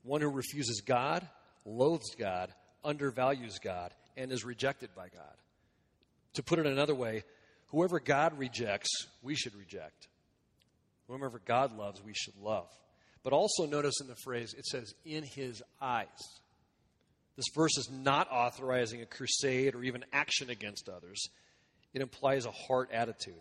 one 0.02 0.22
who 0.22 0.30
refuses 0.30 0.80
God, 0.80 1.26
loathes 1.66 2.14
God, 2.18 2.52
undervalues 2.82 3.58
God, 3.58 3.92
and 4.16 4.32
is 4.32 4.44
rejected 4.44 4.90
by 4.96 5.08
God. 5.08 5.36
To 6.34 6.42
put 6.42 6.58
it 6.58 6.66
another 6.66 6.94
way, 6.94 7.24
whoever 7.68 8.00
God 8.00 8.38
rejects, 8.38 8.88
we 9.22 9.34
should 9.34 9.54
reject. 9.54 10.08
Whoever 11.06 11.40
God 11.44 11.76
loves, 11.76 12.02
we 12.02 12.14
should 12.14 12.36
love. 12.42 12.68
But 13.22 13.34
also 13.34 13.66
notice 13.66 14.00
in 14.00 14.06
the 14.06 14.16
phrase, 14.24 14.54
it 14.56 14.66
says, 14.66 14.94
in 15.04 15.24
his 15.24 15.62
eyes. 15.80 16.06
This 17.36 17.46
verse 17.54 17.76
is 17.76 17.90
not 17.90 18.30
authorizing 18.30 19.02
a 19.02 19.06
crusade 19.06 19.74
or 19.74 19.82
even 19.82 20.04
action 20.12 20.48
against 20.48 20.88
others. 20.88 21.28
It 21.92 22.00
implies 22.00 22.46
a 22.46 22.50
heart 22.50 22.90
attitude. 22.92 23.40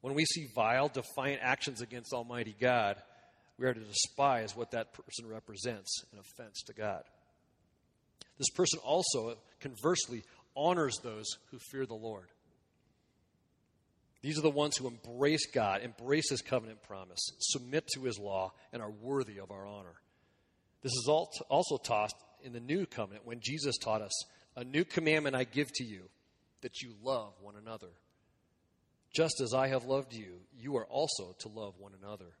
When 0.00 0.14
we 0.14 0.24
see 0.24 0.48
vile, 0.54 0.88
defiant 0.88 1.40
actions 1.42 1.80
against 1.80 2.12
Almighty 2.12 2.54
God, 2.58 2.96
we 3.58 3.66
are 3.66 3.74
to 3.74 3.80
despise 3.80 4.56
what 4.56 4.70
that 4.70 4.92
person 4.94 5.28
represents 5.28 6.04
an 6.12 6.18
offense 6.18 6.62
to 6.62 6.72
God. 6.72 7.02
This 8.38 8.50
person 8.50 8.78
also, 8.82 9.36
conversely, 9.60 10.24
honors 10.56 10.96
those 11.02 11.26
who 11.50 11.58
fear 11.70 11.84
the 11.84 11.94
Lord. 11.94 12.28
These 14.22 14.38
are 14.38 14.42
the 14.42 14.50
ones 14.50 14.76
who 14.76 14.86
embrace 14.86 15.46
God, 15.46 15.82
embrace 15.82 16.30
His 16.30 16.42
covenant 16.42 16.82
promise, 16.82 17.20
submit 17.38 17.86
to 17.94 18.04
His 18.04 18.18
law, 18.18 18.52
and 18.72 18.82
are 18.82 18.90
worthy 18.90 19.38
of 19.38 19.50
our 19.50 19.66
honor. 19.66 20.00
This 20.82 20.92
is 20.92 21.08
also 21.08 21.76
taught 21.76 22.12
in 22.42 22.52
the 22.52 22.60
new 22.60 22.86
covenant 22.86 23.26
when 23.26 23.40
Jesus 23.40 23.76
taught 23.76 24.00
us, 24.00 24.24
A 24.56 24.64
new 24.64 24.84
commandment 24.84 25.36
I 25.36 25.44
give 25.44 25.70
to 25.74 25.84
you, 25.84 26.08
that 26.62 26.80
you 26.80 26.94
love 27.02 27.34
one 27.42 27.56
another. 27.56 27.88
Just 29.12 29.40
as 29.40 29.54
I 29.54 29.68
have 29.68 29.84
loved 29.84 30.12
you, 30.12 30.40
you 30.58 30.76
are 30.76 30.86
also 30.86 31.34
to 31.40 31.48
love 31.48 31.74
one 31.78 31.92
another. 32.00 32.36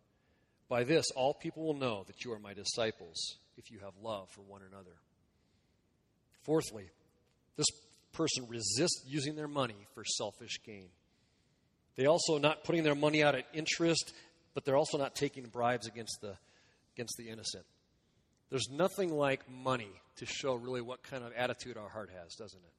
By 0.68 0.84
this, 0.84 1.10
all 1.16 1.34
people 1.34 1.64
will 1.64 1.74
know 1.74 2.04
that 2.06 2.24
you 2.24 2.32
are 2.32 2.38
my 2.38 2.54
disciples 2.54 3.38
if 3.56 3.70
you 3.70 3.80
have 3.80 3.92
love 4.02 4.30
for 4.30 4.42
one 4.42 4.62
another. 4.70 4.94
Fourthly, 6.44 6.90
this 7.56 7.66
person 8.12 8.46
resists 8.48 9.02
using 9.06 9.34
their 9.34 9.48
money 9.48 9.86
for 9.94 10.04
selfish 10.04 10.60
gain. 10.64 10.88
They 11.96 12.06
also 12.06 12.38
not 12.38 12.64
putting 12.64 12.84
their 12.84 12.94
money 12.94 13.22
out 13.22 13.34
at 13.34 13.46
interest, 13.52 14.12
but 14.54 14.64
they're 14.64 14.76
also 14.76 14.96
not 14.96 15.14
taking 15.14 15.44
bribes 15.46 15.86
against 15.86 16.18
the 16.20 16.36
against 16.94 17.16
the 17.18 17.28
innocent. 17.28 17.64
There's 18.50 18.68
nothing 18.70 19.12
like 19.12 19.48
money 19.48 19.90
to 20.16 20.26
show 20.26 20.54
really 20.54 20.80
what 20.80 21.02
kind 21.02 21.24
of 21.24 21.32
attitude 21.32 21.76
our 21.76 21.88
heart 21.88 22.10
has, 22.10 22.34
doesn't 22.34 22.58
it? 22.58 22.72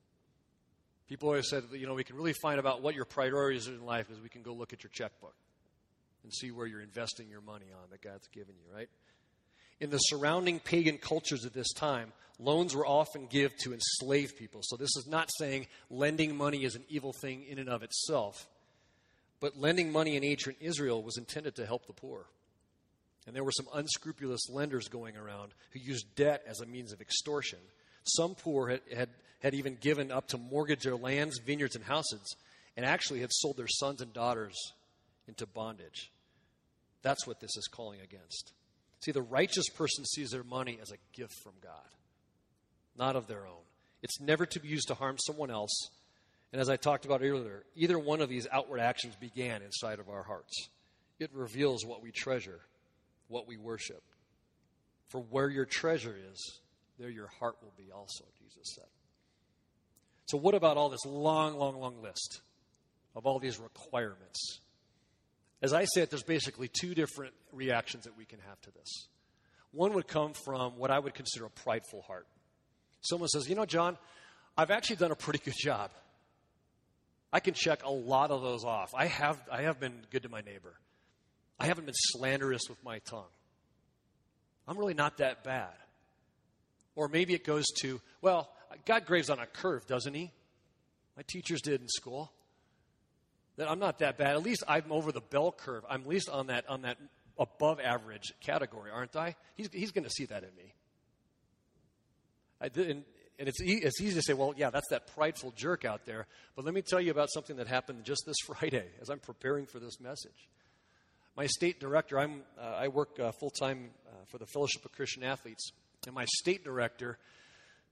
People 1.11 1.27
always 1.27 1.49
said, 1.49 1.69
that, 1.69 1.77
you 1.77 1.87
know, 1.87 1.93
we 1.93 2.05
can 2.05 2.15
really 2.15 2.31
find 2.31 2.57
out 2.65 2.81
what 2.81 2.95
your 2.95 3.03
priorities 3.03 3.67
are 3.67 3.73
in 3.73 3.85
life 3.85 4.09
is 4.09 4.21
we 4.21 4.29
can 4.29 4.43
go 4.43 4.53
look 4.53 4.71
at 4.71 4.81
your 4.81 4.91
checkbook 4.91 5.35
and 6.23 6.31
see 6.33 6.51
where 6.51 6.65
you're 6.65 6.79
investing 6.79 7.27
your 7.29 7.41
money 7.41 7.65
on 7.73 7.89
that 7.91 8.01
God's 8.01 8.27
given 8.27 8.55
you, 8.55 8.73
right? 8.73 8.87
In 9.81 9.89
the 9.89 9.97
surrounding 9.97 10.61
pagan 10.61 10.97
cultures 10.97 11.43
of 11.43 11.51
this 11.51 11.73
time, 11.73 12.13
loans 12.39 12.73
were 12.73 12.87
often 12.87 13.25
given 13.25 13.57
to 13.59 13.73
enslave 13.73 14.37
people. 14.37 14.61
So 14.63 14.77
this 14.77 14.95
is 14.95 15.05
not 15.05 15.29
saying 15.37 15.67
lending 15.89 16.37
money 16.37 16.63
is 16.63 16.75
an 16.75 16.85
evil 16.87 17.11
thing 17.11 17.43
in 17.43 17.59
and 17.59 17.67
of 17.67 17.83
itself. 17.83 18.47
But 19.41 19.59
lending 19.59 19.91
money 19.91 20.15
in 20.15 20.23
ancient 20.23 20.59
Israel 20.61 21.03
was 21.03 21.17
intended 21.17 21.57
to 21.57 21.65
help 21.65 21.87
the 21.87 21.93
poor. 21.93 22.27
And 23.27 23.35
there 23.35 23.43
were 23.43 23.51
some 23.51 23.67
unscrupulous 23.73 24.49
lenders 24.49 24.87
going 24.87 25.17
around 25.17 25.51
who 25.71 25.79
used 25.81 26.15
debt 26.15 26.41
as 26.47 26.61
a 26.61 26.65
means 26.65 26.93
of 26.93 27.01
extortion. 27.01 27.59
Some 28.05 28.33
poor 28.33 28.69
had, 28.69 28.81
had 28.95 29.09
had 29.41 29.53
even 29.53 29.75
given 29.75 30.11
up 30.11 30.27
to 30.27 30.37
mortgage 30.37 30.83
their 30.83 30.95
lands, 30.95 31.39
vineyards, 31.39 31.75
and 31.75 31.83
houses, 31.83 32.35
and 32.77 32.85
actually 32.85 33.21
had 33.21 33.31
sold 33.31 33.57
their 33.57 33.67
sons 33.67 34.01
and 34.01 34.13
daughters 34.13 34.55
into 35.27 35.45
bondage. 35.45 36.11
That's 37.01 37.25
what 37.25 37.39
this 37.39 37.57
is 37.57 37.67
calling 37.67 37.99
against. 38.01 38.53
See, 39.01 39.11
the 39.11 39.21
righteous 39.21 39.67
person 39.69 40.05
sees 40.05 40.29
their 40.29 40.43
money 40.43 40.77
as 40.81 40.91
a 40.91 41.17
gift 41.17 41.33
from 41.43 41.53
God, 41.61 41.73
not 42.97 43.15
of 43.15 43.27
their 43.27 43.47
own. 43.47 43.63
It's 44.03 44.19
never 44.19 44.45
to 44.45 44.59
be 44.59 44.67
used 44.67 44.87
to 44.89 44.93
harm 44.93 45.17
someone 45.17 45.49
else. 45.49 45.89
And 46.51 46.61
as 46.61 46.69
I 46.69 46.75
talked 46.75 47.05
about 47.05 47.21
earlier, 47.23 47.63
either 47.75 47.97
one 47.97 48.21
of 48.21 48.29
these 48.29 48.47
outward 48.51 48.79
actions 48.79 49.15
began 49.15 49.61
inside 49.63 49.99
of 49.99 50.09
our 50.09 50.23
hearts. 50.23 50.69
It 51.19 51.31
reveals 51.33 51.85
what 51.85 52.03
we 52.03 52.11
treasure, 52.11 52.59
what 53.27 53.47
we 53.47 53.57
worship. 53.57 54.03
For 55.07 55.21
where 55.21 55.49
your 55.49 55.65
treasure 55.65 56.15
is, 56.31 56.59
there 56.99 57.09
your 57.09 57.27
heart 57.39 57.55
will 57.61 57.73
be 57.77 57.91
also, 57.91 58.25
Jesus 58.39 58.75
said. 58.75 58.85
So, 60.31 60.37
what 60.37 60.55
about 60.55 60.77
all 60.77 60.87
this 60.87 61.05
long, 61.05 61.57
long, 61.57 61.77
long 61.77 62.01
list 62.01 62.39
of 63.17 63.25
all 63.25 63.37
these 63.37 63.59
requirements? 63.59 64.61
As 65.61 65.73
I 65.73 65.83
said, 65.83 66.09
there's 66.09 66.23
basically 66.23 66.69
two 66.69 66.95
different 66.95 67.33
reactions 67.51 68.05
that 68.05 68.17
we 68.17 68.23
can 68.23 68.39
have 68.47 68.61
to 68.61 68.71
this. 68.71 69.07
One 69.73 69.91
would 69.91 70.07
come 70.07 70.31
from 70.31 70.77
what 70.77 70.89
I 70.89 70.99
would 70.99 71.15
consider 71.15 71.47
a 71.47 71.49
prideful 71.49 72.03
heart. 72.03 72.27
Someone 73.01 73.27
says, 73.27 73.49
You 73.49 73.55
know, 73.55 73.65
John, 73.65 73.97
I've 74.57 74.71
actually 74.71 74.95
done 74.95 75.11
a 75.11 75.17
pretty 75.17 75.39
good 75.39 75.57
job. 75.61 75.91
I 77.33 77.41
can 77.41 77.53
check 77.53 77.83
a 77.83 77.91
lot 77.91 78.31
of 78.31 78.41
those 78.41 78.63
off. 78.63 78.91
I 78.95 79.07
have, 79.07 79.37
I 79.51 79.63
have 79.63 79.81
been 79.81 79.95
good 80.11 80.23
to 80.23 80.29
my 80.29 80.39
neighbor. 80.39 80.75
I 81.59 81.65
haven't 81.65 81.83
been 81.83 81.93
slanderous 81.93 82.61
with 82.69 82.81
my 82.85 82.99
tongue. 82.99 83.33
I'm 84.65 84.77
really 84.77 84.93
not 84.93 85.17
that 85.17 85.43
bad. 85.43 85.73
Or 86.95 87.09
maybe 87.09 87.33
it 87.33 87.43
goes 87.43 87.65
to, 87.81 87.99
well, 88.21 88.49
God 88.85 89.05
graves 89.05 89.29
on 89.29 89.39
a 89.39 89.45
curve, 89.45 89.85
doesn't 89.87 90.13
He? 90.13 90.31
My 91.17 91.23
teachers 91.27 91.61
did 91.61 91.81
in 91.81 91.87
school. 91.87 92.31
That 93.57 93.69
I'm 93.69 93.79
not 93.79 93.99
that 93.99 94.17
bad. 94.17 94.35
At 94.35 94.43
least 94.43 94.63
I'm 94.67 94.91
over 94.91 95.11
the 95.11 95.21
bell 95.21 95.51
curve. 95.51 95.83
I'm 95.89 96.01
at 96.01 96.07
least 96.07 96.29
on 96.29 96.47
that 96.47 96.69
on 96.69 96.83
that 96.83 96.97
above 97.37 97.79
average 97.79 98.33
category, 98.39 98.91
aren't 98.91 99.15
I? 99.15 99.35
He's, 99.55 99.69
he's 99.73 99.91
going 99.91 100.03
to 100.03 100.09
see 100.09 100.25
that 100.25 100.43
in 100.43 100.55
me. 100.55 100.73
I, 102.61 102.65
and, 102.79 103.03
and 103.39 103.49
it's, 103.49 103.61
e- 103.61 103.81
it's 103.81 103.99
easy 103.99 104.15
to 104.15 104.21
say, 104.21 104.33
well, 104.33 104.53
yeah, 104.55 104.69
that's 104.69 104.87
that 104.91 105.07
prideful 105.15 105.51
jerk 105.55 105.83
out 105.83 106.05
there. 106.05 106.27
But 106.55 106.65
let 106.65 106.73
me 106.73 106.83
tell 106.83 107.01
you 107.01 107.11
about 107.11 107.29
something 107.33 107.55
that 107.57 107.67
happened 107.67 108.03
just 108.03 108.23
this 108.25 108.37
Friday 108.45 108.85
as 109.01 109.09
I'm 109.09 109.19
preparing 109.19 109.65
for 109.65 109.79
this 109.79 109.99
message. 109.99 110.47
My 111.35 111.47
state 111.47 111.79
director, 111.79 112.19
I'm, 112.19 112.43
uh, 112.59 112.75
I 112.77 112.89
work 112.89 113.19
uh, 113.19 113.31
full 113.39 113.49
time 113.49 113.89
uh, 114.07 114.11
for 114.27 114.37
the 114.37 114.45
Fellowship 114.45 114.85
of 114.85 114.91
Christian 114.91 115.23
Athletes, 115.23 115.71
and 116.05 116.13
my 116.13 116.25
state 116.25 116.63
director 116.63 117.17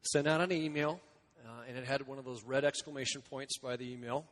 sent 0.01 0.27
out 0.27 0.41
an 0.41 0.51
email, 0.51 0.99
uh, 1.45 1.63
and 1.67 1.77
it 1.77 1.85
had 1.85 2.07
one 2.07 2.17
of 2.17 2.25
those 2.25 2.43
red 2.43 2.65
exclamation 2.65 3.21
points 3.21 3.57
by 3.57 3.75
the 3.75 3.91
email. 3.91 4.25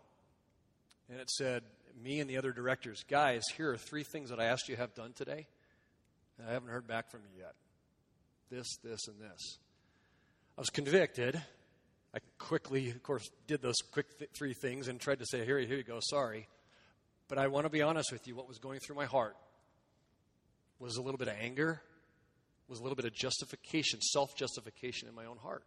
And 1.09 1.19
it 1.19 1.29
said, 1.29 1.63
Me 2.03 2.19
and 2.19 2.29
the 2.29 2.37
other 2.37 2.51
directors, 2.51 3.03
guys, 3.09 3.43
here 3.55 3.71
are 3.71 3.77
three 3.77 4.03
things 4.03 4.29
that 4.29 4.39
I 4.39 4.45
asked 4.45 4.67
you 4.67 4.75
to 4.75 4.81
have 4.81 4.93
done 4.93 5.13
today. 5.13 5.47
And 6.37 6.49
I 6.49 6.53
haven't 6.53 6.69
heard 6.69 6.87
back 6.87 7.09
from 7.09 7.21
you 7.21 7.41
yet. 7.41 7.53
This, 8.49 8.77
this, 8.83 9.07
and 9.07 9.19
this. 9.19 9.57
I 10.57 10.61
was 10.61 10.69
convicted. 10.69 11.41
I 12.13 12.19
quickly, 12.37 12.89
of 12.89 13.03
course, 13.03 13.29
did 13.47 13.61
those 13.61 13.77
quick 13.91 14.17
th- 14.17 14.31
three 14.37 14.53
things 14.53 14.87
and 14.87 14.99
tried 14.99 15.19
to 15.19 15.25
say, 15.25 15.45
here, 15.45 15.59
here 15.59 15.77
you 15.77 15.83
go, 15.83 15.99
sorry. 16.01 16.47
But 17.27 17.37
I 17.37 17.47
want 17.47 17.65
to 17.65 17.69
be 17.69 17.81
honest 17.81 18.11
with 18.11 18.27
you. 18.27 18.35
What 18.35 18.47
was 18.47 18.57
going 18.57 18.79
through 18.79 18.95
my 18.95 19.05
heart 19.05 19.35
was 20.79 20.95
a 20.95 21.01
little 21.01 21.17
bit 21.17 21.27
of 21.27 21.35
anger, 21.39 21.81
was 22.69 22.79
a 22.79 22.83
little 22.83 22.95
bit 22.95 23.05
of 23.05 23.13
justification, 23.13 24.01
self 24.01 24.35
justification 24.35 25.07
in 25.07 25.15
my 25.15 25.25
own 25.25 25.37
heart. 25.37 25.63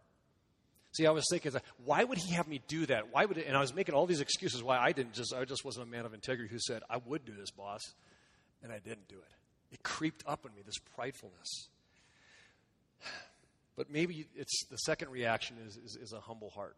See, 0.93 1.07
I 1.07 1.11
was 1.11 1.25
thinking, 1.31 1.53
why 1.85 2.03
would 2.03 2.17
he 2.17 2.33
have 2.33 2.47
me 2.47 2.61
do 2.67 2.85
that? 2.87 3.13
Why 3.13 3.25
would 3.25 3.37
it? 3.37 3.47
And 3.47 3.55
I 3.55 3.61
was 3.61 3.73
making 3.73 3.95
all 3.95 4.05
these 4.05 4.19
excuses 4.19 4.61
why 4.61 4.77
I 4.77 4.91
didn't 4.91 5.13
just, 5.13 5.33
I 5.33 5.45
just 5.45 5.63
wasn't 5.63 5.87
a 5.87 5.89
man 5.89 6.05
of 6.05 6.13
integrity 6.13 6.51
who 6.51 6.59
said, 6.59 6.83
I 6.89 6.97
would 6.97 7.23
do 7.23 7.31
this, 7.33 7.49
boss, 7.51 7.81
and 8.61 8.71
I 8.71 8.79
didn't 8.79 9.07
do 9.07 9.15
it. 9.15 9.73
It 9.73 9.83
creeped 9.83 10.23
up 10.27 10.45
on 10.45 10.53
me, 10.53 10.61
this 10.65 10.79
pridefulness. 10.97 11.67
But 13.77 13.89
maybe 13.89 14.27
it's 14.35 14.65
the 14.69 14.77
second 14.77 15.09
reaction 15.09 15.55
is, 15.65 15.77
is, 15.77 15.95
is 15.95 16.13
a 16.13 16.19
humble 16.19 16.49
heart. 16.49 16.75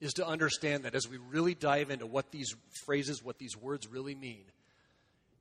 Is 0.00 0.14
to 0.14 0.26
understand 0.26 0.84
that 0.84 0.94
as 0.94 1.06
we 1.06 1.18
really 1.18 1.54
dive 1.54 1.90
into 1.90 2.06
what 2.06 2.30
these 2.32 2.54
phrases, 2.84 3.22
what 3.22 3.38
these 3.38 3.56
words 3.56 3.86
really 3.86 4.14
mean, 4.14 4.44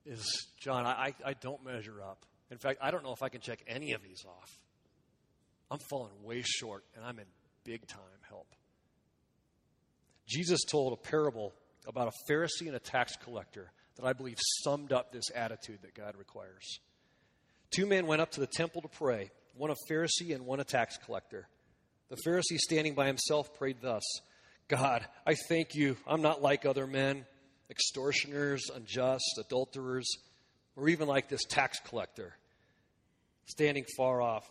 is 0.05 0.47
John, 0.59 0.85
I, 0.85 1.15
I 1.25 1.33
don't 1.33 1.65
measure 1.65 2.01
up. 2.01 2.25
In 2.51 2.57
fact, 2.57 2.79
I 2.81 2.91
don't 2.91 3.03
know 3.03 3.13
if 3.13 3.23
I 3.23 3.29
can 3.29 3.41
check 3.41 3.63
any 3.67 3.93
of 3.93 4.03
these 4.03 4.23
off. 4.25 4.59
I'm 5.71 5.79
falling 5.89 6.11
way 6.23 6.43
short, 6.45 6.83
and 6.95 7.03
I'm 7.03 7.17
in 7.19 7.25
big 7.63 7.87
time 7.87 8.01
help. 8.33 8.47
Jesus 10.27 10.61
told 10.63 10.93
a 10.93 10.95
parable 10.95 11.53
about 11.87 12.07
a 12.07 12.31
Pharisee 12.31 12.67
and 12.67 12.75
a 12.75 12.79
tax 12.79 13.15
collector 13.17 13.71
that 13.95 14.05
I 14.05 14.13
believe 14.13 14.37
summed 14.63 14.91
up 14.91 15.11
this 15.11 15.29
attitude 15.35 15.79
that 15.83 15.93
God 15.93 16.15
requires. 16.17 16.79
Two 17.69 17.85
men 17.85 18.07
went 18.07 18.21
up 18.21 18.31
to 18.31 18.39
the 18.39 18.47
temple 18.47 18.81
to 18.81 18.87
pray, 18.87 19.31
one 19.55 19.69
a 19.69 19.75
Pharisee 19.89 20.33
and 20.33 20.45
one 20.45 20.59
a 20.59 20.63
tax 20.63 20.97
collector. 20.97 21.47
The 22.09 22.17
Pharisee, 22.25 22.57
standing 22.57 22.95
by 22.95 23.07
himself, 23.07 23.53
prayed 23.57 23.77
thus 23.81 24.03
God, 24.69 25.05
I 25.27 25.35
thank 25.49 25.75
you. 25.75 25.97
I'm 26.07 26.21
not 26.21 26.41
like 26.41 26.65
other 26.65 26.87
men, 26.87 27.25
extortioners, 27.69 28.63
unjust, 28.73 29.37
adulterers, 29.37 30.09
or 30.75 30.89
even 30.89 31.07
like 31.07 31.29
this 31.29 31.43
tax 31.43 31.79
collector, 31.79 32.35
standing 33.45 33.85
far 33.97 34.21
off 34.21 34.49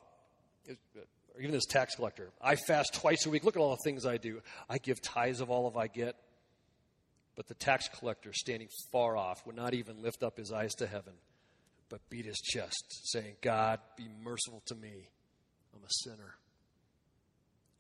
or 1.34 1.40
even 1.40 1.52
this 1.52 1.66
tax 1.66 1.94
collector. 1.96 2.30
I 2.40 2.56
fast 2.56 2.94
twice 2.94 3.26
a 3.26 3.30
week. 3.30 3.44
Look 3.44 3.56
at 3.56 3.60
all 3.60 3.70
the 3.70 3.82
things 3.84 4.06
I 4.06 4.16
do. 4.16 4.40
I 4.68 4.78
give 4.78 5.00
tithes 5.00 5.40
of 5.40 5.50
all 5.50 5.66
of 5.66 5.76
I 5.76 5.86
get. 5.86 6.16
But 7.34 7.48
the 7.48 7.54
tax 7.54 7.88
collector, 7.88 8.32
standing 8.34 8.68
far 8.90 9.16
off, 9.16 9.46
would 9.46 9.56
not 9.56 9.72
even 9.72 10.02
lift 10.02 10.22
up 10.22 10.36
his 10.36 10.52
eyes 10.52 10.74
to 10.74 10.86
heaven, 10.86 11.14
but 11.88 12.00
beat 12.10 12.26
his 12.26 12.38
chest, 12.38 12.84
saying, 13.04 13.36
God, 13.40 13.80
be 13.96 14.06
merciful 14.22 14.62
to 14.66 14.74
me. 14.74 15.08
I'm 15.74 15.82
a 15.82 16.10
sinner. 16.10 16.34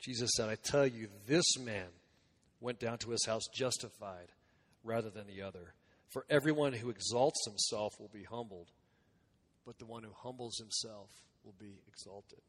Jesus 0.00 0.30
said, 0.34 0.48
I 0.48 0.54
tell 0.54 0.86
you, 0.86 1.08
this 1.26 1.58
man 1.58 1.86
went 2.60 2.80
down 2.80 2.96
to 2.98 3.10
his 3.10 3.26
house 3.26 3.46
justified 3.52 4.28
rather 4.82 5.10
than 5.10 5.26
the 5.26 5.42
other. 5.42 5.74
For 6.12 6.26
everyone 6.28 6.74
who 6.74 6.90
exalts 6.90 7.40
himself 7.46 7.94
will 7.98 8.10
be 8.12 8.24
humbled, 8.24 8.68
but 9.66 9.78
the 9.78 9.86
one 9.86 10.02
who 10.02 10.12
humbles 10.14 10.58
himself 10.58 11.08
will 11.42 11.54
be 11.58 11.80
exalted. 11.88 12.40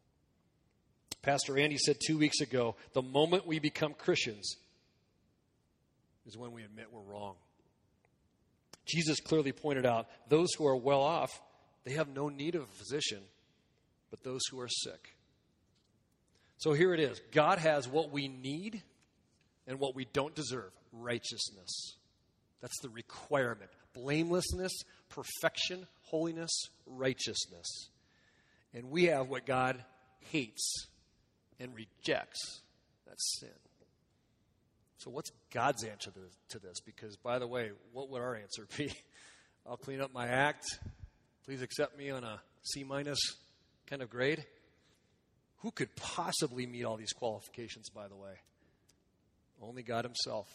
Pastor 1.22 1.58
Andy 1.58 1.78
said 1.78 1.96
two 2.06 2.18
weeks 2.18 2.42
ago 2.42 2.76
the 2.92 3.02
moment 3.02 3.48
we 3.48 3.60
become 3.60 3.94
Christians 3.94 4.58
is 6.26 6.38
when 6.38 6.52
we 6.52 6.64
admit 6.64 6.88
we're 6.92 7.00
wrong. 7.00 7.36
Jesus 8.86 9.22
clearly 9.22 9.54
pointed 9.54 9.86
out 9.86 10.08
those 10.28 10.50
who 10.58 10.68
are 10.68 10.76
well 10.76 11.02
off, 11.02 11.32
they 11.86 11.94
have 11.94 12.10
no 12.10 12.28
need 12.28 12.56
of 12.56 12.64
a 12.64 12.78
physician, 12.78 13.22
but 14.12 14.24
those 14.24 14.42
who 14.52 14.60
are 14.60 14.68
sick. 14.68 15.16
So 16.58 16.74
here 16.74 16.94
it 16.94 17.00
is 17.00 17.22
God 17.32 17.60
has 17.60 17.88
what 17.88 18.12
we 18.12 18.28
need 18.28 18.84
and 19.68 19.80
what 19.80 19.96
we 19.96 20.04
don't 20.04 20.36
deserve 20.36 20.72
righteousness. 20.92 21.96
That's 22.64 22.80
the 22.82 22.90
requirement 22.90 23.70
blamelessness, 23.94 24.72
perfection, 25.10 25.86
holiness, 26.04 26.50
righteousness. 26.88 27.90
And 28.74 28.90
we 28.90 29.04
have 29.06 29.28
what 29.28 29.46
God 29.46 29.84
hates 30.32 30.88
and 31.60 31.76
rejects. 31.76 32.62
That's 33.06 33.40
sin. 33.40 33.50
So, 34.98 35.12
what's 35.12 35.30
God's 35.54 35.84
answer 35.84 36.10
to 36.50 36.60
this? 36.60 36.80
Because, 36.80 37.18
by 37.18 37.38
the 37.38 37.48
way, 37.48 37.72
what 37.92 38.10
would 38.10 38.22
our 38.22 38.36
answer 38.36 38.66
be? 38.78 38.94
I'll 39.70 39.76
clean 39.76 40.00
up 40.00 40.14
my 40.14 40.28
act. 40.28 40.64
Please 41.46 41.62
accept 41.62 41.98
me 41.98 42.12
on 42.12 42.24
a 42.24 42.40
C 42.62 42.86
minus 42.86 43.20
kind 43.88 44.02
of 44.02 44.10
grade. 44.10 44.46
Who 45.58 45.72
could 45.72 45.94
possibly 45.98 46.66
meet 46.66 46.86
all 46.86 46.96
these 46.96 47.12
qualifications, 47.12 47.90
by 47.90 48.08
the 48.08 48.16
way? 48.16 48.36
Only 49.62 49.84
God 49.84 50.06
Himself. 50.06 50.48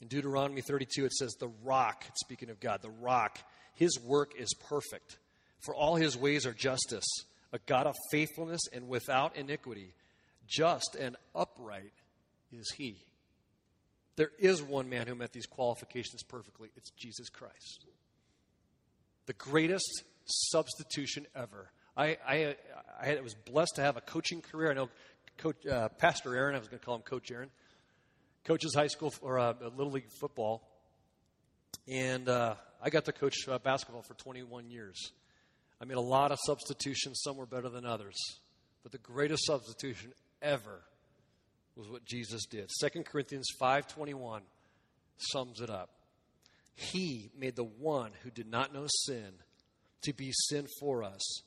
In 0.00 0.08
Deuteronomy 0.08 0.60
32, 0.60 1.06
it 1.06 1.12
says, 1.12 1.34
The 1.34 1.50
rock, 1.64 2.04
speaking 2.14 2.50
of 2.50 2.60
God, 2.60 2.82
the 2.82 2.90
rock, 2.90 3.38
His 3.74 3.98
work 4.00 4.32
is 4.38 4.54
perfect, 4.68 5.18
for 5.60 5.74
all 5.74 5.96
His 5.96 6.16
ways 6.16 6.46
are 6.46 6.52
justice 6.52 7.06
a 7.52 7.58
God 7.60 7.86
of 7.86 7.96
faithfulness 8.10 8.60
and 8.72 8.88
without 8.88 9.36
iniquity. 9.36 9.94
Just 10.46 10.96
and 10.98 11.16
upright 11.34 11.92
is 12.52 12.70
he. 12.76 12.96
There 14.16 14.30
is 14.38 14.62
one 14.62 14.88
man 14.88 15.06
who 15.06 15.14
met 15.14 15.32
these 15.32 15.46
qualifications 15.46 16.22
perfectly. 16.22 16.70
It's 16.76 16.90
Jesus 16.90 17.28
Christ. 17.28 17.86
The 19.26 19.34
greatest 19.34 20.04
substitution 20.24 21.26
ever. 21.34 21.70
I, 21.96 22.16
I, 22.26 22.56
I 23.00 23.20
was 23.20 23.34
blessed 23.34 23.76
to 23.76 23.82
have 23.82 23.96
a 23.96 24.00
coaching 24.00 24.40
career. 24.40 24.70
I 24.70 24.74
know 24.74 24.88
Coach, 25.36 25.66
uh, 25.66 25.88
Pastor 25.90 26.34
Aaron, 26.34 26.54
I 26.54 26.58
was 26.58 26.68
going 26.68 26.80
to 26.80 26.84
call 26.84 26.96
him 26.96 27.02
Coach 27.02 27.30
Aaron, 27.30 27.50
coaches 28.48 28.74
high 28.74 28.86
school 28.86 29.12
or 29.20 29.38
uh, 29.38 29.52
Little 29.76 29.92
League 29.92 30.10
football. 30.20 30.66
And 31.86 32.30
uh, 32.30 32.54
I 32.82 32.88
got 32.88 33.04
to 33.04 33.12
coach 33.12 33.46
uh, 33.46 33.58
basketball 33.58 34.00
for 34.00 34.14
21 34.14 34.70
years. 34.70 35.12
I 35.82 35.84
made 35.84 35.98
a 35.98 36.00
lot 36.00 36.32
of 36.32 36.38
substitutions, 36.46 37.20
some 37.22 37.36
were 37.36 37.44
better 37.44 37.68
than 37.68 37.84
others. 37.84 38.16
But 38.82 38.92
the 38.92 38.98
greatest 38.98 39.44
substitution 39.44 40.12
ever 40.40 40.80
was 41.76 41.90
what 41.90 42.06
Jesus 42.06 42.46
did. 42.46 42.70
2 42.80 43.04
Corinthians 43.04 43.48
5:21 43.60 44.40
sums 45.18 45.60
it 45.60 45.68
up. 45.68 45.90
He 46.74 47.30
made 47.38 47.54
the 47.54 47.64
one 47.64 48.12
who 48.22 48.30
did 48.30 48.48
not 48.48 48.72
know 48.72 48.86
sin 49.04 49.34
to 50.02 50.14
be 50.14 50.32
sin 50.32 50.66
for 50.80 51.02
us, 51.02 51.42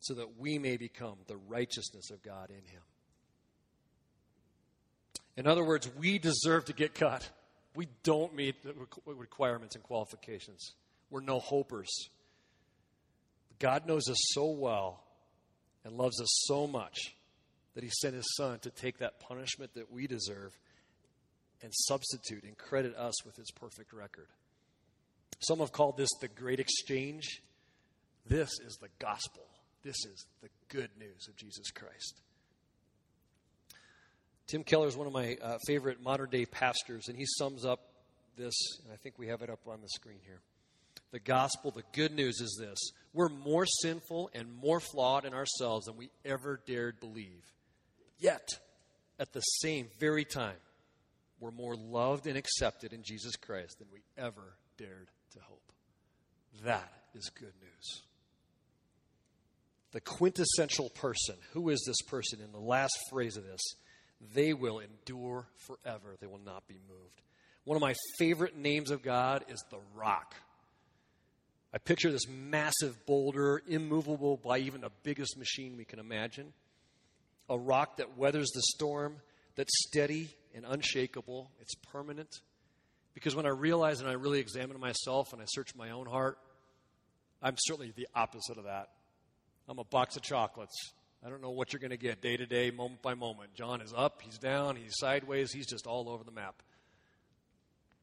so 0.00 0.14
that 0.14 0.38
we 0.38 0.58
may 0.58 0.78
become 0.78 1.18
the 1.26 1.36
righteousness 1.36 2.10
of 2.10 2.22
God 2.22 2.48
in 2.48 2.64
him. 2.64 2.82
In 5.38 5.46
other 5.46 5.62
words, 5.62 5.88
we 5.96 6.18
deserve 6.18 6.64
to 6.64 6.72
get 6.72 6.96
cut. 6.96 7.30
We 7.76 7.86
don't 8.02 8.34
meet 8.34 8.64
the 8.64 8.74
requirements 9.06 9.76
and 9.76 9.84
qualifications. 9.84 10.72
We're 11.10 11.20
no 11.20 11.38
hopers. 11.38 11.88
God 13.60 13.86
knows 13.86 14.08
us 14.10 14.18
so 14.32 14.50
well 14.50 15.00
and 15.84 15.96
loves 15.96 16.20
us 16.20 16.28
so 16.46 16.66
much 16.66 17.14
that 17.76 17.84
he 17.84 17.90
sent 18.00 18.16
his 18.16 18.26
son 18.36 18.58
to 18.60 18.70
take 18.70 18.98
that 18.98 19.20
punishment 19.20 19.74
that 19.74 19.92
we 19.92 20.08
deserve 20.08 20.58
and 21.62 21.70
substitute 21.72 22.42
and 22.42 22.58
credit 22.58 22.96
us 22.96 23.24
with 23.24 23.36
his 23.36 23.52
perfect 23.52 23.92
record. 23.92 24.26
Some 25.38 25.60
have 25.60 25.70
called 25.70 25.96
this 25.96 26.10
the 26.20 26.26
great 26.26 26.58
exchange. 26.58 27.42
This 28.26 28.50
is 28.66 28.76
the 28.80 28.88
gospel. 28.98 29.44
This 29.84 30.04
is 30.04 30.26
the 30.42 30.48
good 30.68 30.90
news 30.98 31.28
of 31.28 31.36
Jesus 31.36 31.70
Christ. 31.70 32.22
Tim 34.48 34.64
Keller 34.64 34.88
is 34.88 34.96
one 34.96 35.06
of 35.06 35.12
my 35.12 35.36
uh, 35.42 35.58
favorite 35.66 36.02
modern 36.02 36.30
day 36.30 36.46
pastors, 36.46 37.08
and 37.08 37.16
he 37.16 37.26
sums 37.26 37.66
up 37.66 37.80
this, 38.38 38.54
and 38.82 38.92
I 38.92 38.96
think 38.96 39.18
we 39.18 39.28
have 39.28 39.42
it 39.42 39.50
up 39.50 39.60
on 39.68 39.82
the 39.82 39.88
screen 39.88 40.20
here. 40.24 40.40
The 41.10 41.18
gospel, 41.18 41.70
the 41.70 41.82
good 41.92 42.12
news 42.12 42.40
is 42.40 42.58
this 42.58 42.78
we're 43.12 43.28
more 43.28 43.66
sinful 43.66 44.30
and 44.34 44.50
more 44.52 44.80
flawed 44.80 45.26
in 45.26 45.34
ourselves 45.34 45.84
than 45.84 45.98
we 45.98 46.10
ever 46.24 46.60
dared 46.66 46.98
believe. 46.98 47.44
Yet, 48.18 48.58
at 49.18 49.32
the 49.34 49.40
same 49.40 49.88
very 50.00 50.24
time, 50.24 50.56
we're 51.40 51.50
more 51.50 51.76
loved 51.76 52.26
and 52.26 52.36
accepted 52.36 52.94
in 52.94 53.02
Jesus 53.02 53.36
Christ 53.36 53.78
than 53.78 53.88
we 53.92 54.00
ever 54.16 54.56
dared 54.78 55.08
to 55.32 55.40
hope. 55.40 55.72
That 56.64 56.90
is 57.14 57.30
good 57.38 57.52
news. 57.60 58.02
The 59.92 60.00
quintessential 60.00 60.90
person, 60.90 61.36
who 61.52 61.68
is 61.68 61.82
this 61.86 62.02
person 62.02 62.40
in 62.40 62.52
the 62.52 62.58
last 62.58 62.96
phrase 63.10 63.36
of 63.36 63.44
this? 63.44 63.60
They 64.34 64.52
will 64.52 64.80
endure 64.80 65.46
forever, 65.56 66.16
they 66.20 66.26
will 66.26 66.40
not 66.44 66.66
be 66.66 66.78
moved. 66.88 67.22
One 67.64 67.76
of 67.76 67.82
my 67.82 67.94
favorite 68.18 68.56
names 68.56 68.90
of 68.90 69.02
God 69.02 69.44
is 69.48 69.62
the 69.70 69.78
rock. 69.94 70.34
I 71.72 71.78
picture 71.78 72.10
this 72.10 72.26
massive 72.26 73.04
boulder, 73.04 73.62
immovable 73.68 74.38
by 74.38 74.58
even 74.58 74.80
the 74.80 74.90
biggest 75.02 75.36
machine 75.36 75.76
we 75.76 75.84
can 75.84 75.98
imagine. 75.98 76.52
A 77.50 77.58
rock 77.58 77.98
that 77.98 78.16
weathers 78.16 78.50
the 78.54 78.62
storm, 78.74 79.16
that's 79.54 79.72
steady 79.86 80.30
and 80.54 80.64
unshakable, 80.66 81.50
it's 81.60 81.74
permanent. 81.92 82.40
Because 83.12 83.36
when 83.36 83.46
I 83.46 83.50
realize 83.50 84.00
and 84.00 84.08
I 84.08 84.14
really 84.14 84.40
examine 84.40 84.80
myself 84.80 85.32
and 85.32 85.42
I 85.42 85.44
search 85.46 85.74
my 85.74 85.90
own 85.90 86.06
heart, 86.06 86.38
I'm 87.42 87.56
certainly 87.58 87.92
the 87.94 88.08
opposite 88.14 88.56
of 88.56 88.64
that. 88.64 88.88
I'm 89.68 89.78
a 89.78 89.84
box 89.84 90.16
of 90.16 90.22
chocolates. 90.22 90.92
I 91.24 91.30
don't 91.30 91.42
know 91.42 91.50
what 91.50 91.72
you're 91.72 91.80
going 91.80 91.90
to 91.90 91.96
get 91.96 92.22
day 92.22 92.36
to 92.36 92.46
day, 92.46 92.70
moment 92.70 93.02
by 93.02 93.14
moment. 93.14 93.54
John 93.54 93.80
is 93.80 93.92
up, 93.96 94.22
he's 94.22 94.38
down, 94.38 94.76
he's 94.76 94.94
sideways, 94.98 95.52
he's 95.52 95.66
just 95.66 95.86
all 95.86 96.08
over 96.08 96.22
the 96.22 96.30
map. 96.30 96.62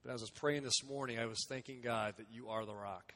But 0.04 0.14
as 0.14 0.22
I 0.22 0.24
was 0.24 0.32
praying 0.32 0.64
this 0.64 0.84
morning, 0.88 1.18
I 1.18 1.26
was 1.26 1.46
thanking 1.50 1.82
God 1.82 2.16
that 2.18 2.28
you 2.32 2.50
are 2.50 2.66
the 2.66 2.76
rock. 2.76 3.14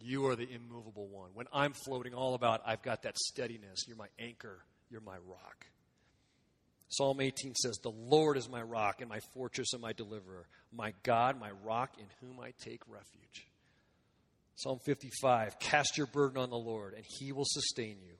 You 0.00 0.26
are 0.26 0.36
the 0.36 0.48
immovable 0.50 1.06
one. 1.06 1.30
When 1.32 1.46
I'm 1.52 1.72
floating 1.72 2.12
all 2.12 2.34
about, 2.34 2.60
I've 2.66 2.82
got 2.82 3.04
that 3.04 3.16
steadiness. 3.16 3.84
You're 3.86 3.96
my 3.96 4.08
anchor, 4.18 4.58
you're 4.90 5.00
my 5.00 5.16
rock. 5.26 5.66
Psalm 6.88 7.20
18 7.20 7.54
says, 7.54 7.78
The 7.82 7.90
Lord 7.90 8.36
is 8.36 8.48
my 8.48 8.62
rock 8.62 9.00
and 9.00 9.08
my 9.08 9.20
fortress 9.32 9.72
and 9.72 9.80
my 9.80 9.92
deliverer, 9.92 10.46
my 10.72 10.92
God, 11.04 11.40
my 11.40 11.50
rock 11.64 11.92
in 11.98 12.06
whom 12.20 12.40
I 12.40 12.52
take 12.60 12.82
refuge. 12.88 13.46
Psalm 14.56 14.78
55 14.84 15.58
Cast 15.58 15.96
your 15.96 16.06
burden 16.06 16.36
on 16.36 16.50
the 16.50 16.56
Lord, 16.56 16.94
and 16.94 17.04
he 17.18 17.32
will 17.32 17.46
sustain 17.46 17.96
you. 18.04 18.14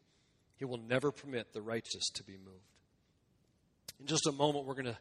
He 0.56 0.64
will 0.64 0.78
never 0.78 1.10
permit 1.10 1.52
the 1.52 1.62
righteous 1.62 2.08
to 2.14 2.24
be 2.24 2.32
moved. 2.32 2.58
In 4.00 4.06
just 4.06 4.26
a 4.26 4.32
moment, 4.32 4.66
we're 4.66 4.74
going 4.74 4.86
to 4.86 4.98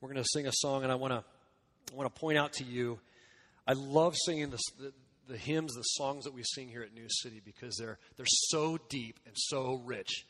we're 0.00 0.12
to 0.12 0.24
sing 0.24 0.46
a 0.46 0.52
song, 0.52 0.82
and 0.82 0.92
I 0.92 0.96
want 0.96 1.12
to 1.12 1.24
I 1.92 1.96
want 1.96 2.12
to 2.12 2.20
point 2.20 2.38
out 2.38 2.52
to 2.54 2.64
you. 2.64 2.98
I 3.66 3.72
love 3.72 4.14
singing 4.16 4.50
this, 4.50 4.62
the, 4.78 4.92
the 5.28 5.36
hymns, 5.36 5.74
the 5.74 5.82
songs 5.82 6.24
that 6.24 6.34
we 6.34 6.42
sing 6.44 6.68
here 6.68 6.82
at 6.82 6.92
New 6.94 7.06
City 7.08 7.40
because 7.44 7.76
they're 7.76 7.98
they're 8.16 8.26
so 8.26 8.78
deep 8.88 9.18
and 9.26 9.34
so 9.36 9.80
rich 9.84 10.26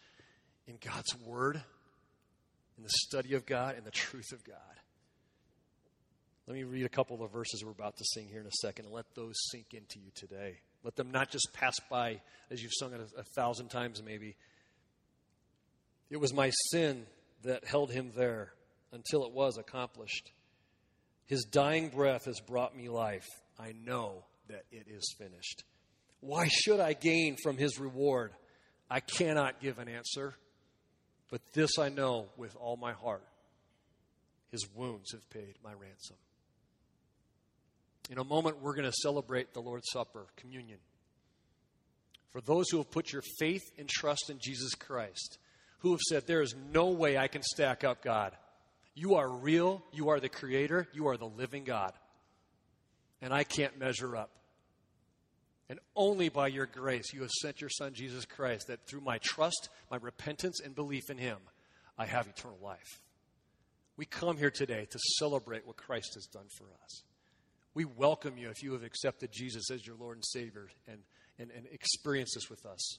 in 0.66 0.78
God's 0.84 1.14
Word, 1.26 1.56
in 2.76 2.82
the 2.82 2.90
study 2.90 3.34
of 3.34 3.46
God, 3.46 3.76
and 3.76 3.84
the 3.84 3.90
truth 3.90 4.32
of 4.32 4.44
God. 4.44 4.56
Let 6.46 6.54
me 6.54 6.62
read 6.62 6.86
a 6.86 6.88
couple 6.88 7.22
of 7.24 7.32
verses 7.32 7.64
we're 7.64 7.72
about 7.72 7.96
to 7.96 8.04
sing 8.04 8.28
here 8.28 8.40
in 8.40 8.46
a 8.46 8.52
second 8.60 8.84
and 8.84 8.94
let 8.94 9.06
those 9.16 9.34
sink 9.50 9.74
into 9.74 9.98
you 9.98 10.12
today. 10.14 10.58
Let 10.84 10.94
them 10.94 11.10
not 11.10 11.28
just 11.28 11.48
pass 11.52 11.74
by 11.90 12.20
as 12.52 12.62
you've 12.62 12.72
sung 12.72 12.92
it 12.92 13.00
a, 13.00 13.20
a 13.20 13.24
thousand 13.34 13.68
times, 13.68 14.00
maybe. 14.04 14.36
It 16.10 16.18
was 16.18 16.32
my 16.32 16.50
sin 16.70 17.06
that 17.44 17.64
held 17.64 17.90
him 17.90 18.12
there 18.16 18.52
until 18.92 19.24
it 19.24 19.32
was 19.32 19.58
accomplished. 19.58 20.32
His 21.26 21.44
dying 21.44 21.88
breath 21.88 22.26
has 22.26 22.40
brought 22.40 22.76
me 22.76 22.88
life. 22.88 23.26
I 23.58 23.72
know 23.84 24.24
that 24.48 24.64
it 24.70 24.86
is 24.88 25.14
finished. 25.18 25.64
Why 26.20 26.48
should 26.48 26.80
I 26.80 26.92
gain 26.92 27.36
from 27.42 27.56
his 27.56 27.78
reward? 27.78 28.32
I 28.88 29.00
cannot 29.00 29.60
give 29.60 29.78
an 29.78 29.88
answer, 29.88 30.34
but 31.30 31.40
this 31.52 31.78
I 31.78 31.88
know 31.88 32.26
with 32.36 32.56
all 32.56 32.76
my 32.76 32.92
heart. 32.92 33.26
His 34.52 34.66
wounds 34.74 35.12
have 35.12 35.28
paid 35.30 35.56
my 35.64 35.72
ransom. 35.72 36.16
In 38.08 38.18
a 38.18 38.24
moment, 38.24 38.62
we're 38.62 38.74
going 38.74 38.90
to 38.90 38.96
celebrate 39.02 39.52
the 39.52 39.60
Lord's 39.60 39.90
Supper, 39.90 40.26
communion. 40.36 40.78
For 42.30 42.40
those 42.40 42.66
who 42.70 42.76
have 42.78 42.90
put 42.90 43.12
your 43.12 43.22
faith 43.40 43.62
and 43.78 43.88
trust 43.88 44.30
in 44.30 44.38
Jesus 44.40 44.74
Christ, 44.76 45.38
who 45.78 45.92
have 45.92 46.00
said, 46.00 46.26
There 46.26 46.42
is 46.42 46.54
no 46.72 46.86
way 46.88 47.18
I 47.18 47.28
can 47.28 47.42
stack 47.42 47.84
up 47.84 48.02
God. 48.02 48.32
You 48.94 49.16
are 49.16 49.28
real, 49.28 49.82
you 49.92 50.08
are 50.08 50.20
the 50.20 50.28
creator, 50.28 50.88
you 50.92 51.08
are 51.08 51.16
the 51.16 51.28
living 51.28 51.64
God. 51.64 51.92
And 53.20 53.32
I 53.32 53.44
can't 53.44 53.78
measure 53.78 54.16
up. 54.16 54.30
And 55.68 55.80
only 55.94 56.28
by 56.28 56.48
your 56.48 56.66
grace, 56.66 57.12
you 57.12 57.22
have 57.22 57.30
sent 57.30 57.60
your 57.60 57.70
Son, 57.70 57.92
Jesus 57.92 58.24
Christ, 58.24 58.68
that 58.68 58.86
through 58.86 59.00
my 59.00 59.18
trust, 59.18 59.68
my 59.90 59.96
repentance, 59.96 60.60
and 60.60 60.74
belief 60.74 61.10
in 61.10 61.18
Him, 61.18 61.38
I 61.98 62.06
have 62.06 62.28
eternal 62.28 62.58
life. 62.62 63.00
We 63.96 64.04
come 64.04 64.36
here 64.36 64.50
today 64.50 64.86
to 64.90 64.98
celebrate 65.18 65.66
what 65.66 65.76
Christ 65.76 66.12
has 66.14 66.26
done 66.26 66.46
for 66.56 66.66
us. 66.84 67.02
We 67.74 67.84
welcome 67.84 68.38
you 68.38 68.48
if 68.50 68.62
you 68.62 68.72
have 68.72 68.82
accepted 68.82 69.30
Jesus 69.32 69.70
as 69.70 69.86
your 69.86 69.96
Lord 69.96 70.16
and 70.16 70.24
Savior 70.24 70.68
and, 70.86 71.00
and, 71.38 71.50
and 71.50 71.66
experience 71.72 72.32
this 72.34 72.48
with 72.48 72.64
us. 72.64 72.98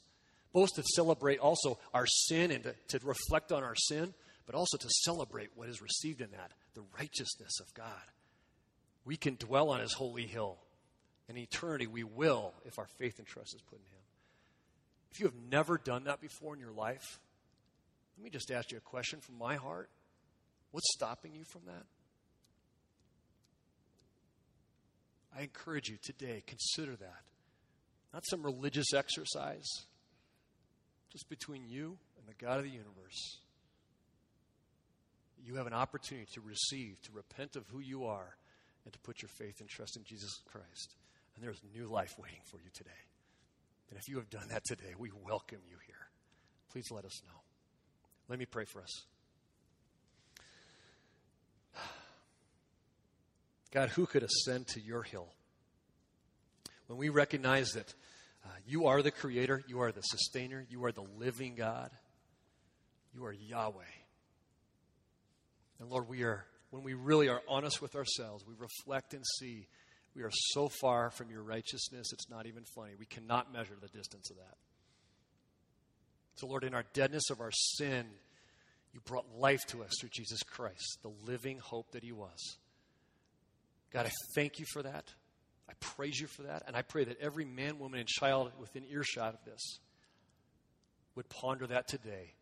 Both 0.53 0.69
to 0.75 0.83
celebrate 0.95 1.39
also 1.39 1.77
our 1.93 2.05
sin 2.05 2.51
and 2.51 2.63
to, 2.63 2.99
to 2.99 3.05
reflect 3.05 3.51
on 3.51 3.63
our 3.63 3.75
sin, 3.75 4.13
but 4.45 4.55
also 4.55 4.77
to 4.77 4.89
celebrate 5.03 5.49
what 5.55 5.69
is 5.69 5.81
received 5.81 6.21
in 6.21 6.31
that 6.31 6.51
the 6.73 6.83
righteousness 6.97 7.59
of 7.59 7.73
God. 7.73 8.03
We 9.03 9.17
can 9.17 9.35
dwell 9.35 9.69
on 9.69 9.79
His 9.79 9.93
holy 9.93 10.27
hill. 10.27 10.57
In 11.29 11.37
eternity, 11.37 11.87
we 11.87 12.03
will 12.03 12.53
if 12.65 12.79
our 12.79 12.87
faith 12.97 13.17
and 13.17 13.27
trust 13.27 13.53
is 13.55 13.61
put 13.61 13.79
in 13.79 13.85
Him. 13.85 14.03
If 15.11 15.19
you 15.19 15.25
have 15.25 15.35
never 15.49 15.77
done 15.77 16.05
that 16.05 16.21
before 16.21 16.53
in 16.53 16.59
your 16.59 16.71
life, 16.71 17.19
let 18.17 18.23
me 18.23 18.29
just 18.29 18.51
ask 18.51 18.71
you 18.71 18.77
a 18.77 18.81
question 18.81 19.19
from 19.19 19.37
my 19.37 19.55
heart. 19.55 19.89
What's 20.71 20.93
stopping 20.93 21.33
you 21.33 21.43
from 21.43 21.61
that? 21.65 21.85
I 25.37 25.43
encourage 25.43 25.89
you 25.89 25.97
today, 26.01 26.43
consider 26.47 26.95
that. 26.95 27.21
Not 28.13 28.23
some 28.27 28.43
religious 28.43 28.93
exercise, 28.93 29.67
just 31.11 31.29
between 31.29 31.63
you 31.67 31.97
and 32.17 32.27
the 32.27 32.45
God 32.45 32.57
of 32.57 32.63
the 32.63 32.69
universe. 32.69 33.39
You 35.45 35.55
have 35.55 35.67
an 35.67 35.73
opportunity 35.73 36.27
to 36.33 36.41
receive, 36.41 37.01
to 37.03 37.11
repent 37.13 37.55
of 37.55 37.65
who 37.67 37.79
you 37.79 38.05
are, 38.05 38.35
and 38.83 38.93
to 38.93 38.99
put 38.99 39.21
your 39.21 39.29
faith 39.29 39.59
and 39.59 39.69
trust 39.69 39.97
in 39.97 40.03
Jesus 40.03 40.39
Christ. 40.45 40.95
And 41.35 41.43
there's 41.43 41.61
new 41.75 41.87
life 41.87 42.15
waiting 42.17 42.41
for 42.45 42.57
you 42.57 42.69
today. 42.73 42.89
And 43.89 43.97
if 43.97 44.07
you 44.09 44.17
have 44.17 44.29
done 44.29 44.47
that 44.49 44.63
today, 44.65 44.93
we 44.97 45.11
welcome 45.25 45.59
you 45.67 45.77
here. 45.85 45.95
Please 46.71 46.87
let 46.91 47.05
us 47.05 47.21
know. 47.25 47.39
Let 48.27 48.39
me 48.39 48.45
pray 48.45 48.65
for 48.65 48.81
us. 48.81 49.05
God, 53.71 53.89
who 53.89 54.05
could 54.05 54.23
ascend 54.23 54.67
to 54.69 54.81
your 54.81 55.03
hill? 55.03 55.27
When 56.87 56.97
we 56.97 57.09
recognize 57.09 57.71
that 57.71 57.93
uh, 58.47 58.55
you 58.65 58.87
are 58.87 59.01
the 59.01 59.11
creator, 59.11 59.61
you 59.67 59.81
are 59.81 59.91
the 59.91 60.01
sustainer, 60.01 60.65
you 60.69 60.83
are 60.85 60.91
the 60.91 61.05
living 61.17 61.55
God, 61.55 61.91
you 63.13 63.25
are 63.25 63.33
Yahweh. 63.33 63.83
And 65.79 65.89
Lord, 65.89 66.07
we 66.07 66.23
are, 66.23 66.45
when 66.71 66.83
we 66.83 66.93
really 66.93 67.29
are 67.29 67.41
honest 67.47 67.81
with 67.81 67.95
ourselves, 67.95 68.45
we 68.47 68.53
reflect 68.57 69.13
and 69.13 69.23
see 69.39 69.67
we 70.15 70.23
are 70.23 70.31
so 70.31 70.69
far 70.81 71.11
from 71.11 71.29
your 71.29 71.43
righteousness, 71.43 72.11
it's 72.11 72.29
not 72.29 72.47
even 72.47 72.63
funny. 72.75 72.93
We 72.97 73.05
cannot 73.05 73.53
measure 73.53 73.77
the 73.79 73.87
distance 73.87 74.31
of 74.31 74.37
that. 74.37 74.57
So, 76.35 76.47
Lord, 76.47 76.63
in 76.63 76.73
our 76.73 76.85
deadness 76.93 77.29
of 77.29 77.39
our 77.39 77.51
sin, 77.51 78.07
you 78.93 78.99
brought 79.01 79.25
life 79.37 79.65
to 79.67 79.83
us 79.83 79.91
through 79.99 80.09
Jesus 80.11 80.41
Christ, 80.41 80.99
the 81.03 81.11
living 81.25 81.59
hope 81.59 81.91
that 81.91 82.03
He 82.03 82.11
was. 82.11 82.57
God, 83.91 84.07
I 84.07 84.11
thank 84.35 84.57
you 84.57 84.65
for 84.73 84.81
that. 84.81 85.05
I 85.69 85.73
praise 85.79 86.19
you 86.19 86.27
for 86.27 86.43
that, 86.43 86.63
and 86.67 86.75
I 86.75 86.81
pray 86.81 87.03
that 87.03 87.19
every 87.19 87.45
man, 87.45 87.79
woman, 87.79 87.99
and 87.99 88.07
child 88.07 88.51
within 88.59 88.83
earshot 88.89 89.33
of 89.33 89.45
this 89.45 89.79
would 91.15 91.27
ponder 91.29 91.67
that 91.67 91.87
today. 91.87 92.33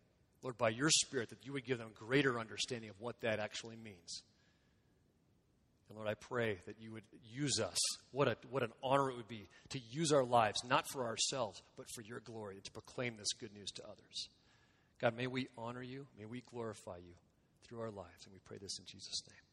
Lord, 0.44 0.58
by 0.58 0.70
your 0.70 0.90
Spirit, 0.90 1.30
that 1.30 1.44
you 1.44 1.54
would 1.54 1.66
give 1.66 1.80
them 1.80 1.90
greater 1.98 2.40
understanding 2.40 2.90
of 2.90 3.00
what 3.00 3.20
that 3.22 3.40
actually 3.40 3.78
means. 3.78 4.22
And 5.90 5.98
Lord, 5.98 6.10
I 6.10 6.14
pray 6.16 6.60
that 6.66 6.76
you 6.80 6.92
would 6.92 7.04
use 7.32 7.60
us. 7.60 7.78
What, 8.12 8.28
a, 8.28 8.38
what 8.50 8.64
an 8.64 8.72
honor 8.84 9.10
it 9.10 9.18
would 9.18 9.28
be 9.28 9.48
to 9.70 9.80
use 9.92 10.12
our 10.12 10.24
lives, 10.24 10.64
not 10.68 10.86
for 10.92 11.06
ourselves, 11.06 11.62
but 11.78 11.86
for 11.96 12.02
your 12.02 12.20
glory, 12.20 12.56
and 12.56 12.64
to 12.64 12.72
proclaim 12.72 13.18
this 13.18 13.34
good 13.34 13.54
news 13.54 13.72
to 13.72 13.84
others. 13.84 14.30
God, 15.00 15.16
may 15.16 15.28
we 15.28 15.48
honor 15.58 15.84
you, 15.84 16.08
may 16.18 16.26
we 16.26 16.42
glorify 16.52 16.98
you 16.98 17.14
through 17.64 17.82
our 17.82 17.92
lives. 17.92 18.26
And 18.26 18.34
we 18.34 18.40
pray 18.46 18.58
this 18.62 18.80
in 18.80 18.86
Jesus' 18.86 19.22
name. 19.28 19.45